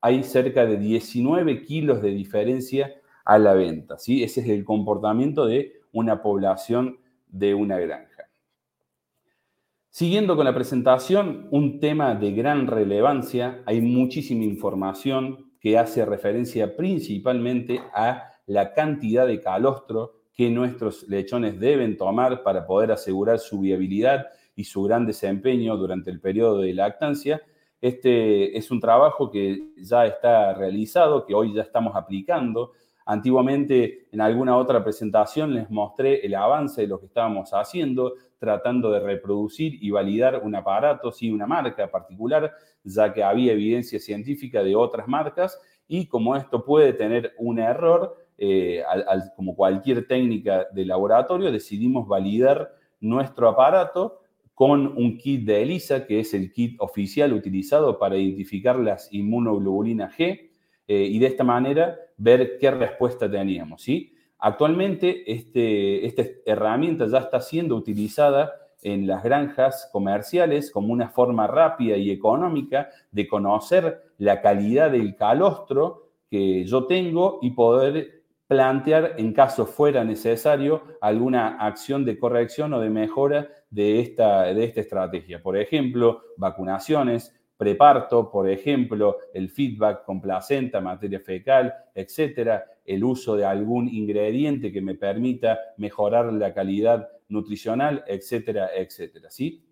[0.00, 2.94] hay cerca de 19 kilos de diferencia
[3.24, 3.98] a la venta.
[3.98, 4.22] ¿sí?
[4.22, 8.28] Ese es el comportamiento de una población de una granja.
[9.90, 16.76] Siguiendo con la presentación, un tema de gran relevancia, hay muchísima información que hace referencia
[16.76, 23.60] principalmente a la cantidad de calostro que nuestros lechones deben tomar para poder asegurar su
[23.60, 27.42] viabilidad y su gran desempeño durante el periodo de lactancia.
[27.80, 32.72] Este es un trabajo que ya está realizado, que hoy ya estamos aplicando.
[33.06, 38.90] Antiguamente, en alguna otra presentación, les mostré el avance de lo que estábamos haciendo, tratando
[38.90, 42.52] de reproducir y validar un aparato, sí, una marca particular,
[42.84, 48.16] ya que había evidencia científica de otras marcas y como esto puede tener un error,
[48.36, 48.82] eh,
[49.36, 54.20] como cualquier técnica de laboratorio, decidimos validar nuestro aparato
[54.54, 60.16] con un kit de ELISA, que es el kit oficial utilizado para identificar las inmunoglobulinas
[60.16, 60.50] G,
[60.88, 63.82] eh, y de esta manera ver qué respuesta teníamos.
[63.82, 64.14] ¿sí?
[64.38, 71.46] Actualmente este, esta herramienta ya está siendo utilizada en las granjas comerciales como una forma
[71.46, 79.14] rápida y económica de conocer la calidad del calostro que yo tengo y poder plantear,
[79.18, 84.80] en caso fuera necesario, alguna acción de corrección o de mejora de esta, de esta
[84.80, 85.42] estrategia.
[85.42, 93.36] Por ejemplo, vacunaciones, preparto, por ejemplo, el feedback con placenta, materia fecal, etcétera, el uso
[93.36, 99.64] de algún ingrediente que me permita mejorar la calidad nutricional, etcétera, etcétera, ¿sí?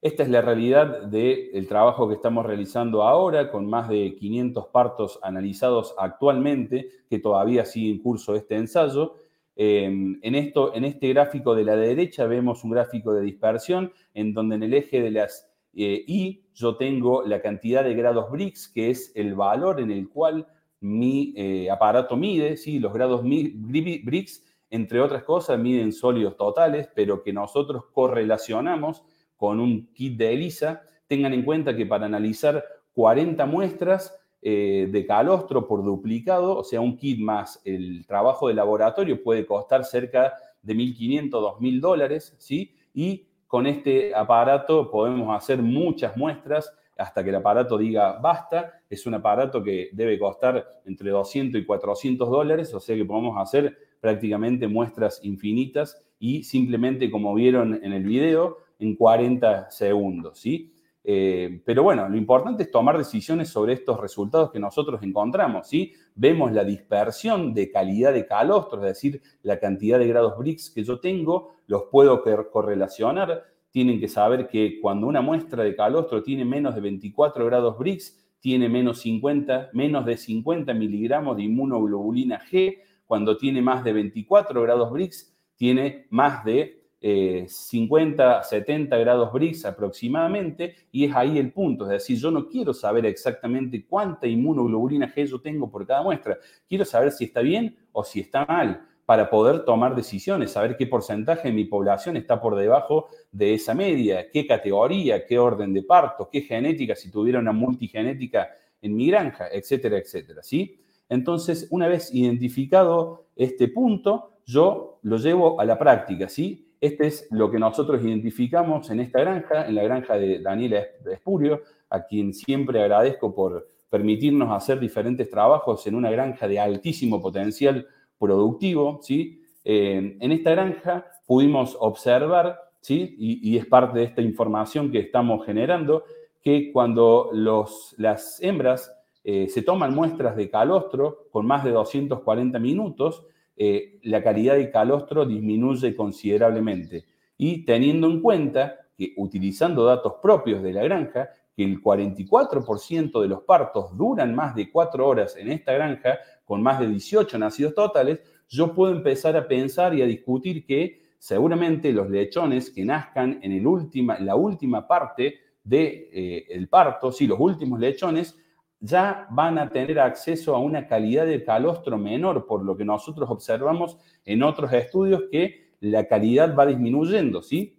[0.00, 5.20] Esta es la realidad del trabajo que estamos realizando ahora, con más de 500 partos
[5.22, 9.14] analizados actualmente, que todavía sigue en curso este ensayo.
[9.54, 14.34] Em, en, esto, en este gráfico de la derecha vemos un gráfico de dispersión, en
[14.34, 18.68] donde en el eje de las eh, y yo tengo la cantidad de grados Brix,
[18.68, 20.46] que es el valor en el cual
[20.82, 22.78] mi eh, aparato mide, ¿sí?
[22.78, 29.02] los grados Brix, entre otras cosas, miden sólidos totales, pero que nosotros correlacionamos
[29.36, 30.82] con un kit de ELISA.
[31.06, 32.64] Tengan en cuenta que para analizar
[32.94, 38.54] 40 muestras eh, de calostro por duplicado, o sea, un kit más el trabajo de
[38.54, 42.74] laboratorio puede costar cerca de 1.500, 2.000 dólares, ¿sí?
[42.92, 48.82] Y con este aparato podemos hacer muchas muestras hasta que el aparato diga basta.
[48.88, 53.36] Es un aparato que debe costar entre 200 y 400 dólares, o sea que podemos
[53.38, 60.72] hacer prácticamente muestras infinitas y simplemente, como vieron en el video, en 40 segundos, ¿sí?
[61.04, 65.92] Eh, pero bueno, lo importante es tomar decisiones sobre estos resultados que nosotros encontramos, ¿sí?
[66.14, 70.84] Vemos la dispersión de calidad de calostro, es decir, la cantidad de grados Brix que
[70.84, 73.51] yo tengo, los puedo correlacionar.
[73.72, 78.22] Tienen que saber que cuando una muestra de calostro tiene menos de 24 grados Brix,
[78.38, 82.76] tiene menos, 50, menos de 50 miligramos de inmunoglobulina G.
[83.06, 89.64] Cuando tiene más de 24 grados Brix, tiene más de 50, eh, 70 grados Brix
[89.64, 91.84] aproximadamente, y es ahí el punto.
[91.84, 96.36] Es decir, yo no quiero saber exactamente cuánta inmunoglobulina G yo tengo por cada muestra.
[96.68, 100.86] Quiero saber si está bien o si está mal para poder tomar decisiones, saber qué
[100.86, 105.82] porcentaje de mi población está por debajo de esa media, qué categoría, qué orden de
[105.82, 108.48] parto, qué genética, si tuviera una multigenética
[108.80, 110.80] en mi granja, etcétera, etcétera, ¿sí?
[111.08, 116.68] Entonces, una vez identificado este punto, yo lo llevo a la práctica, ¿sí?
[116.80, 120.82] Este es lo que nosotros identificamos en esta granja, en la granja de Daniela
[121.12, 127.20] Espurio, a quien siempre agradezco por permitirnos hacer diferentes trabajos en una granja de altísimo
[127.20, 127.86] potencial
[128.22, 129.00] productivo.
[129.02, 129.42] ¿sí?
[129.64, 133.16] Eh, en esta granja pudimos observar, ¿sí?
[133.18, 136.04] y, es parte de esta información que estamos generando,
[136.40, 138.92] que cuando los, las hembras
[139.24, 143.24] eh, se toman muestras de calostro con más de 240 minutos,
[143.56, 147.04] eh, la calidad de calostro disminuye considerablemente.
[147.36, 153.28] Y teniendo en cuenta que utilizando datos propios de la granja, que el 44% de
[153.28, 157.74] los partos duran más de 4 horas en esta granja, con más de 18 nacidos
[157.74, 163.38] totales, yo puedo empezar a pensar y a discutir que seguramente los lechones que nazcan
[163.42, 168.36] en, el última, la última parte del de, eh, parto, sí, los últimos lechones,
[168.80, 173.30] ya van a tener acceso a una calidad de calostro menor, por lo que nosotros
[173.30, 177.78] observamos en otros estudios que la calidad va disminuyendo, ¿sí?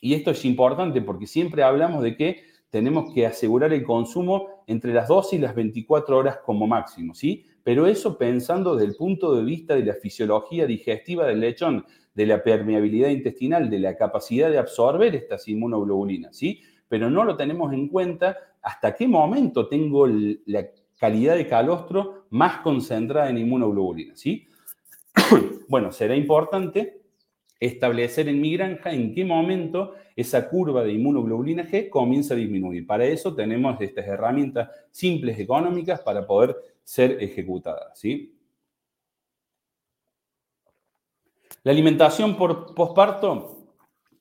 [0.00, 4.94] Y esto es importante porque siempre hablamos de que tenemos que asegurar el consumo entre
[4.94, 7.44] las 12 y las 24 horas como máximo, ¿sí?
[7.62, 11.84] Pero eso pensando desde el punto de vista de la fisiología digestiva del lechón,
[12.14, 16.60] de la permeabilidad intestinal, de la capacidad de absorber estas inmunoglobulinas, ¿sí?
[16.88, 20.66] Pero no lo tenemos en cuenta hasta qué momento tengo la
[20.98, 24.46] calidad de calostro más concentrada en inmunoglobulina, ¿sí?
[25.68, 27.02] bueno, será importante
[27.60, 32.86] establecer en mi granja en qué momento esa curva de inmunoglobulina G comienza a disminuir.
[32.86, 36.56] Para eso tenemos estas herramientas simples económicas para poder
[36.88, 38.34] ser ejecutadas, ¿sí?
[41.64, 43.66] La alimentación por posparto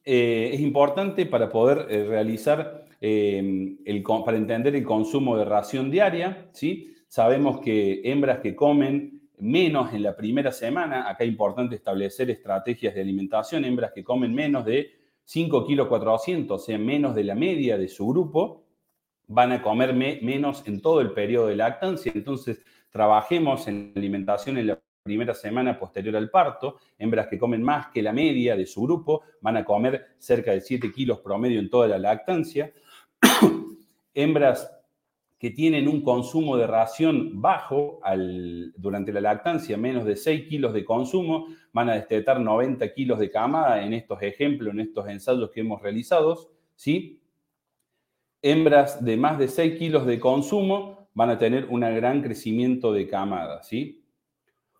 [0.03, 3.77] eh, es importante para poder eh, realizar Em,
[4.25, 6.95] para entender el consumo de ración diaria, ¿sí?
[7.07, 12.95] Sabemos que hembras que comen menos en la primera semana, acá es importante establecer estrategias
[12.95, 14.91] de alimentación, hembras que comen menos de
[15.25, 18.63] 5 kilos 400, o sea, menos de la media de su grupo,
[19.27, 22.11] van a comer menos en todo el periodo de lactancia.
[22.15, 26.77] Entonces, trabajemos en alimentación en la primera semana posterior al parto.
[26.97, 30.61] Hembras que comen más que la media de su grupo van a comer cerca de
[30.61, 32.71] 7 kilos promedio en toda la lactancia.
[34.13, 34.71] hembras
[35.39, 37.99] que tienen un consumo de ración bajo
[38.75, 43.29] durante la lactancia, menos de 6 kilos de consumo, van a destetar 90 kilos de
[43.29, 46.49] camada en estos ejemplos, en estos ensayos que hemos realizado.
[46.75, 47.16] ¿sí?
[48.41, 53.07] Hembras de más de 6 kilos de consumo van a tener un gran crecimiento de
[53.07, 53.63] camada.
[53.63, 54.05] ¿sí?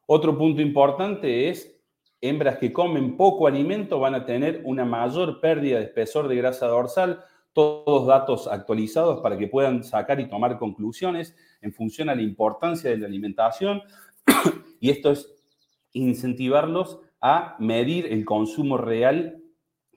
[0.06, 1.82] Otro punto importante es
[2.22, 6.68] hembras que comen poco alimento van a tener una mayor pérdida de espesor de grasa
[6.68, 12.22] dorsal, todos datos actualizados para que puedan sacar y tomar conclusiones en función a la
[12.22, 13.82] importancia de la alimentación.
[14.80, 15.34] y esto es
[15.94, 19.42] incentivarlos a medir el consumo real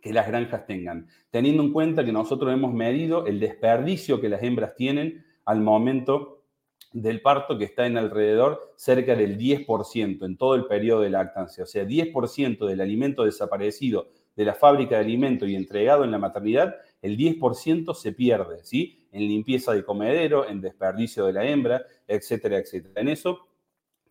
[0.00, 4.42] que las granjas tengan, teniendo en cuenta que nosotros hemos medido el desperdicio que las
[4.42, 6.44] hembras tienen al momento
[6.92, 11.64] del parto, que está en alrededor cerca del 10% en todo el periodo de lactancia.
[11.64, 16.18] O sea, 10% del alimento desaparecido de la fábrica de alimento y entregado en la
[16.18, 19.06] maternidad el 10% se pierde, ¿sí?
[19.12, 23.00] En limpieza de comedero, en desperdicio de la hembra, etcétera, etcétera.
[23.00, 23.46] En eso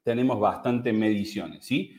[0.04, 1.94] tenemos bastantes mediciones, ¿sí?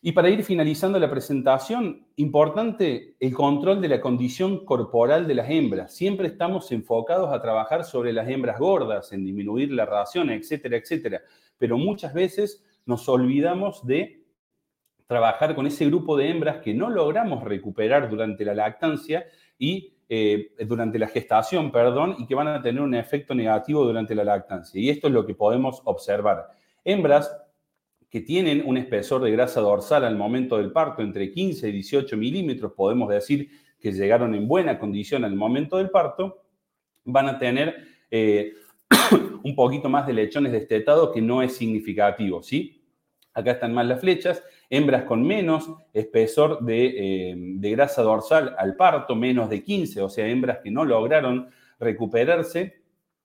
[0.00, 5.50] Y para ir finalizando la presentación, importante el control de la condición corporal de las
[5.50, 5.92] hembras.
[5.92, 11.22] Siempre estamos enfocados a trabajar sobre las hembras gordas, en disminuir la ración, etcétera, etcétera.
[11.58, 14.24] Pero muchas veces nos olvidamos de
[15.08, 19.26] trabajar con ese grupo de hembras que no logramos recuperar durante la lactancia
[19.58, 24.14] y eh, durante la gestación, perdón, y que van a tener un efecto negativo durante
[24.14, 24.80] la lactancia.
[24.80, 26.50] Y esto es lo que podemos observar.
[26.84, 27.30] Hembras
[28.10, 32.16] que tienen un espesor de grasa dorsal al momento del parto entre 15 y 18
[32.16, 36.42] milímetros, podemos decir que llegaron en buena condición al momento del parto,
[37.04, 37.76] van a tener
[38.10, 38.54] eh,
[39.42, 42.82] un poquito más de lechones destetados que no es significativo, ¿sí?
[43.34, 49.14] Acá están más las flechas hembras con menos espesor eh, de, grasa dorsal al parto,
[49.14, 51.48] menos de 15, o sea, hembras que no lograron
[51.78, 52.82] recuperarse,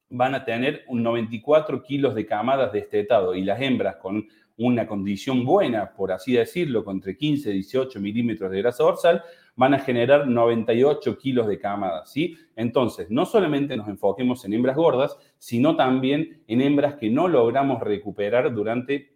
[0.09, 4.27] van a tener un 94 kilos de camadas de estetado y las hembras con
[4.57, 9.23] una condición buena, por así decirlo, entre 15 y 18 milímetros de grasa dorsal,
[9.55, 12.35] van a generar 98 kilos de camadas, ¿sí?
[12.55, 17.81] Entonces, no solamente nos enfoquemos en hembras gordas, sino también en hembras que no logramos
[17.81, 19.13] recuperar durante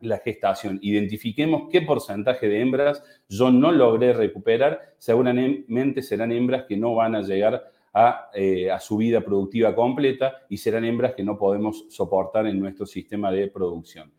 [0.00, 0.78] la gestación.
[0.82, 4.94] Identifiquemos qué porcentaje de hembras yo no logré recuperar.
[4.98, 10.42] Seguramente serán hembras que no van a llegar a, eh, a, su vida productiva completa
[10.48, 14.12] y serán hembras que no podemos soportar en nuestro sistema de producción.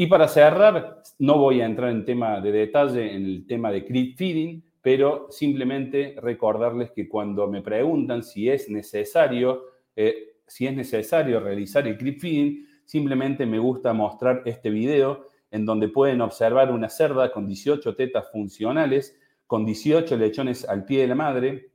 [0.00, 3.84] Y para cerrar, no voy a entrar en tema de detalle en el tema de
[3.84, 9.64] creep feeding, pero simplemente recordarles que cuando me preguntan si es necesario,
[9.96, 15.66] eh, si es necesario realizar el creep feeding, Simplemente me gusta mostrar este video en
[15.66, 19.14] donde pueden observar una cerda con 18 tetas funcionales,
[19.46, 21.70] con 18 lechones al pie de la madre,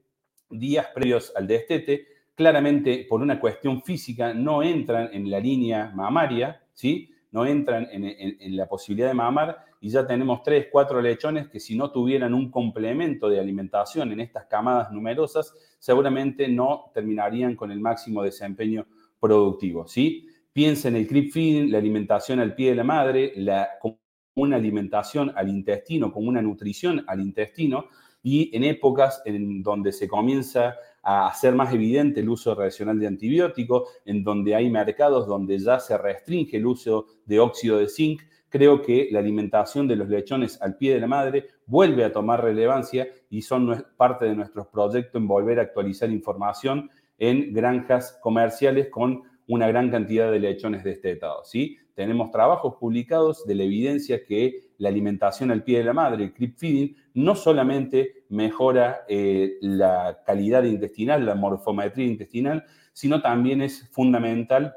[0.49, 6.63] días previos al destete, claramente por una cuestión física no entran en la línea mamaria,
[6.73, 7.12] ¿sí?
[7.33, 11.75] No entran en, la posibilidad de mamar y ya tenemos 3, 4 lechones que si
[11.75, 17.79] no tuvieran un complemento de alimentación en estas camadas numerosas, seguramente no terminarían con el
[17.79, 18.85] máximo desempeño
[19.19, 19.87] productivo.
[19.87, 20.27] ¿sí?
[20.53, 23.67] Piensa en el creep feeding, la alimentación al pie de la madre, la,
[24.35, 27.85] una alimentación al intestino, con una nutrición al intestino,
[28.21, 33.07] y en épocas en donde se comienza a hacer más evidente el uso racional de
[33.07, 38.21] antibióticos, en donde hay mercados donde ya se restringe el uso de óxido de zinc,
[38.53, 42.43] creo que la alimentación de los lechones al pie de la madre vuelve a tomar
[42.43, 48.89] relevancia y son parte de nuestros proyectos en volver a actualizar información en granjas comerciales
[48.89, 51.49] con una gran cantidad de lechones destetados.
[51.49, 51.77] ¿sí?
[51.95, 56.33] Tenemos trabajos publicados de la evidencia que la alimentación al pie de la madre, el
[56.33, 63.87] creep feeding, no solamente mejora eh, la calidad intestinal, la morfometría intestinal, sino también es
[63.91, 64.75] fundamental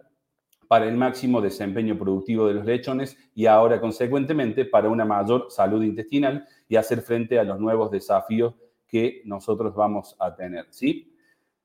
[0.69, 5.83] para el máximo desempeño productivo de los lechones y ahora, consecuentemente, para una mayor salud
[5.83, 8.55] intestinal y hacer frente a los nuevos desafíos
[8.87, 10.67] que nosotros vamos a tener.
[10.71, 11.13] ¿sí?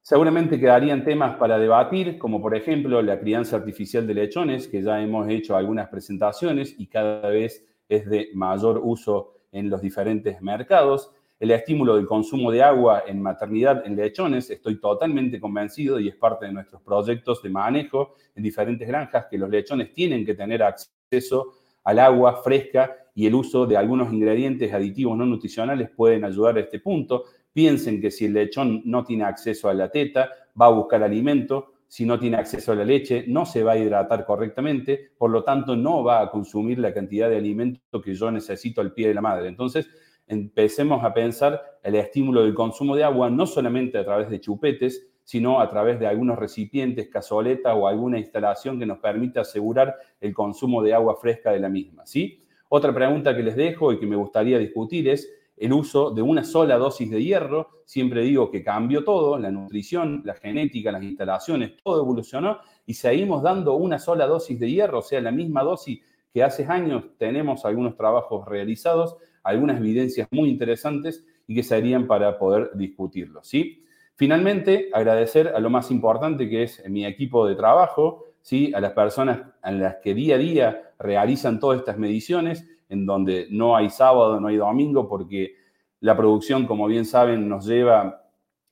[0.01, 5.01] Seguramente quedarían temas para debatir, como por ejemplo la crianza artificial de lechones, que ya
[5.01, 11.11] hemos hecho algunas presentaciones y cada vez es de mayor uso en los diferentes mercados.
[11.41, 16.15] El estímulo del consumo de agua en maternidad en lechones, estoy totalmente convencido y es
[16.15, 20.61] parte de nuestros proyectos de manejo en diferentes granjas, que los lechones tienen que tener
[20.61, 26.57] acceso al agua fresca y el uso de algunos ingredientes aditivos no nutricionales pueden ayudar
[26.57, 27.23] a este punto.
[27.51, 30.29] Piensen que si el lechón no tiene acceso a la teta,
[30.61, 31.73] va a buscar alimento.
[31.87, 35.43] Si no tiene acceso a la leche, no se va a hidratar correctamente, por lo
[35.43, 39.15] tanto no va a consumir la cantidad de alimento que yo necesito al pie de
[39.15, 39.47] la madre.
[39.47, 39.89] Entonces,
[40.31, 45.09] empecemos a pensar el estímulo del consumo de agua no solamente a través de chupetes,
[45.23, 50.33] sino a través de algunos recipientes, cazoletas o alguna instalación que nos permita asegurar el
[50.33, 52.05] consumo de agua fresca de la misma.
[52.05, 52.45] ¿sí?
[52.69, 56.45] Otra pregunta que les dejo y que me gustaría discutir es el uso de una
[56.45, 57.83] sola dosis de hierro.
[57.85, 63.43] Siempre digo que cambió todo, la nutrición, la genética, las instalaciones, todo evolucionó y seguimos
[63.43, 65.99] dando una sola dosis de hierro, o sea, la misma dosis
[66.33, 72.37] que hace años tenemos algunos trabajos realizados, algunas evidencias muy interesantes y que serían para
[72.37, 73.41] poder discutirlo.
[73.43, 73.83] ¿sí?
[74.15, 78.71] Finalmente, agradecer a lo más importante que es mi equipo de trabajo, ¿sí?
[78.73, 83.47] a las personas a las que día a día realizan todas estas mediciones, en donde
[83.49, 85.55] no hay sábado, no hay domingo, porque
[86.01, 88.21] la producción, como bien saben, nos lleva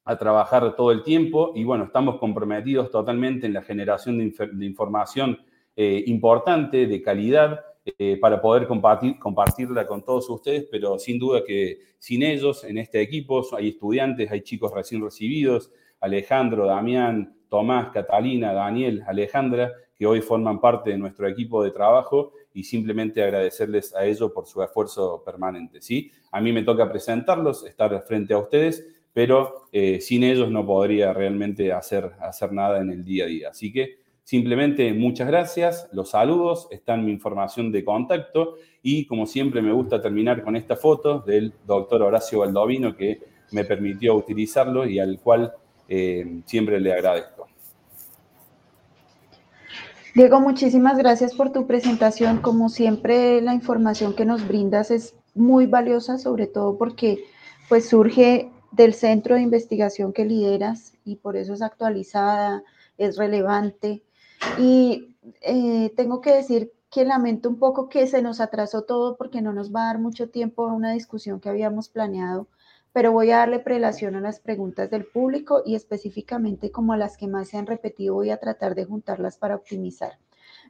[0.04, 5.38] a trabajar todo el tiempo y bueno, estamos comprometidos totalmente en la generación de, información
[5.76, 7.62] eh, importante, de calidad,
[7.98, 12.78] eh, para poder compartir, compartirla con todos ustedes, pero sin duda que sin ellos, en
[12.78, 20.06] este equipo, hay estudiantes, hay chicos recién recibidos, Alejandro, Damián, Tomás, Catalina, Daniel, Alejandra, que
[20.06, 24.64] hoy forman parte de nuestro equipo de trabajo y simplemente agradecerles a ellos por su
[24.64, 25.82] esfuerzo permanente.
[25.82, 26.12] ¿sí?
[26.32, 31.12] A mí me toca presentarlos, estar frente a ustedes, pero eh, sin ellos no podría
[31.12, 33.50] realmente hacer, hacer nada en el día a día.
[33.50, 33.98] Así que
[34.30, 39.74] simplemente muchas gracias, los saludos, está en mi información de contacto y como siempre me
[39.74, 45.20] gusta terminar con esta foto del doctor Horacio Baldovino que me permitió utilizarlo y al
[45.20, 45.52] cual
[45.88, 47.48] eh, siempre le agradezco.
[50.14, 52.38] Diego, muchísimas gracias por tu presentación.
[52.38, 57.24] Como siempre, la información que nos brindas es muy valiosa, sobre todo porque
[57.68, 62.62] pues surge del centro de investigación que lideras y por eso es actualizada,
[63.00, 64.04] es relevante.
[64.58, 69.42] Y eh, tengo que decir que lamento un poco que se nos atrasó todo porque
[69.42, 72.48] no nos va a dar mucho tiempo a una discusión que habíamos planeado
[72.92, 77.18] pero voy a darle prelación a las preguntas del público y específicamente como a las
[77.18, 80.18] que más se han repetido voy a tratar de juntarlas para optimizar.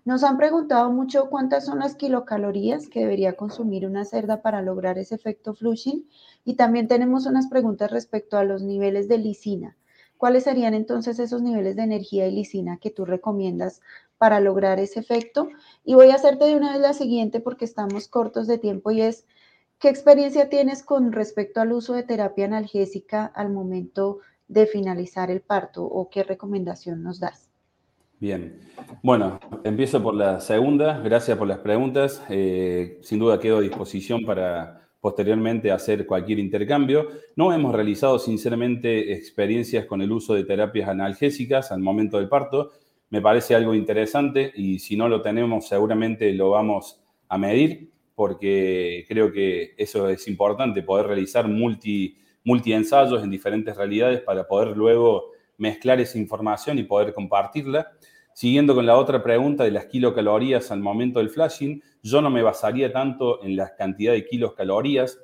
[0.05, 4.97] Nos han preguntado mucho cuántas son las kilocalorías que debería consumir una cerda para lograr
[4.97, 6.07] ese efecto flushing
[6.43, 9.77] y también tenemos unas preguntas respecto a los niveles de lisina.
[10.19, 13.81] ¿Cuáles serían entonces esos niveles de energía y lisina que tú recomiendas
[14.19, 15.49] para lograr ese efecto?
[15.83, 19.01] Y voy a hacerte de una vez la siguiente porque estamos cortos de tiempo y
[19.01, 19.25] es
[19.79, 25.39] ¿Qué experiencia tienes con respecto al uso de terapia analgésica al momento de finalizar el
[25.39, 27.49] parto o qué recomendación nos das?
[28.19, 28.59] Bien,
[29.01, 30.99] bueno, empiezo por la segunda.
[30.99, 32.21] Gracias por las preguntas.
[32.27, 37.07] Eh, sin duda quedo a disposición para posteriormente hacer cualquier intercambio.
[37.35, 42.71] No hemos realizado sinceramente experiencias con el uso de terapias analgésicas al momento del parto.
[43.09, 47.89] Me parece algo interesante y si no lo tenemos seguramente lo vamos a medir
[48.19, 54.45] porque creo que eso es importante, poder realizar multi, multi ensayos en diferentes realidades para
[54.45, 57.91] poder luego mezclar esa información y poder compartirla.
[58.39, 62.41] Siguiendo con la otra pregunta de las kilocalorías al momento del flashing, yo no me
[62.41, 65.19] basaría tanto en la cantidad de kilos calorías.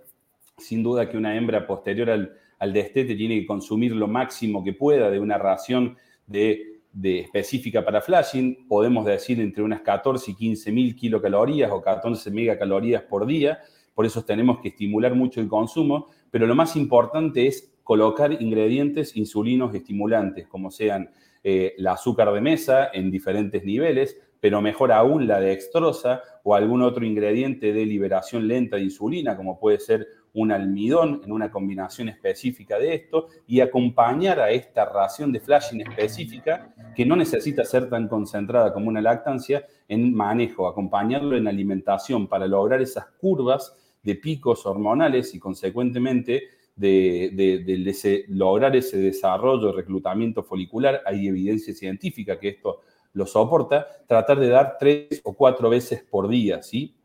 [0.58, 4.74] Sin duda que una hembra posterior al, al destete tiene que consumir lo máximo que
[4.74, 5.96] pueda de una ración
[6.28, 11.82] de de específica para flashing, podemos decir entre unas 14 y 15 mil kilocalorías o
[11.82, 13.60] 14 megacalorías por día,
[13.94, 19.16] por eso tenemos que estimular mucho el consumo, pero lo más importante es colocar ingredientes
[19.18, 21.10] insulinos estimulantes, como sean
[21.48, 26.82] eh, el azúcar de mesa en diferentes niveles, pero mejor aún la dextrosa o algún
[26.82, 32.10] otro ingrediente de liberación lenta de insulina, como puede ser un almidón en una combinación
[32.10, 37.92] específica de esto y acompañar a esta ración de flashing específica, que no necesita ser
[37.92, 44.16] tan concentrada como una lactancia, en manejo, acompañarlo en alimentación para lograr esas curvas de
[44.16, 46.42] picos hormonales y consecuentemente
[46.76, 51.02] de, lograr ese desarrollo, reclutamiento folicular.
[51.06, 52.82] Hay evidencia científica que esto
[53.14, 56.96] lo soporta, tratar de dar tres o cuatro veces por día, ¿sí?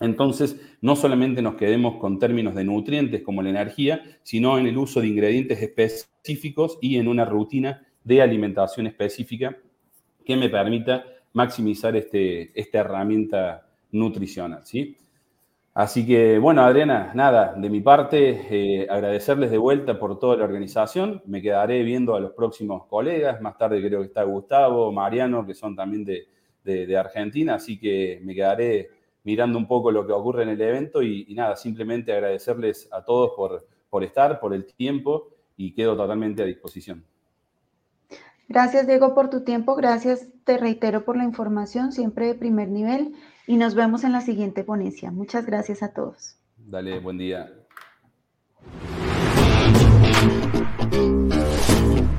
[0.00, 4.78] Entonces, no solamente nos quedemos con términos de nutrientes como la energía, sino en el
[4.78, 9.54] uso de ingredientes específicos y en una rutina de alimentación específica
[10.24, 11.04] que me permita
[11.34, 14.64] maximizar este, esta herramienta nutricional.
[14.64, 14.96] ¿sí?
[15.72, 20.44] Así que, bueno, Adriana, nada, de mi parte, eh, agradecerles de vuelta por toda la
[20.44, 21.22] organización.
[21.26, 23.40] Me quedaré viendo a los próximos colegas.
[23.40, 26.26] Más tarde creo que está Gustavo, Mariano, que son también de,
[26.96, 27.54] Argentina.
[27.54, 28.90] Así que me quedaré
[29.22, 33.30] mirando un poco lo que ocurre en el evento y, nada, simplemente agradecerles a todos
[33.36, 37.04] por, por estar, por el tiempo y quedo totalmente a disposición.
[38.48, 39.76] Gracias, Diego, por tu tiempo.
[39.76, 43.14] Gracias, te reitero, por la información, siempre de primer nivel
[43.50, 45.10] y nos vemos en la siguiente ponencia.
[45.10, 46.36] Muchas gracias a todos.
[46.56, 47.52] Dale, buen día.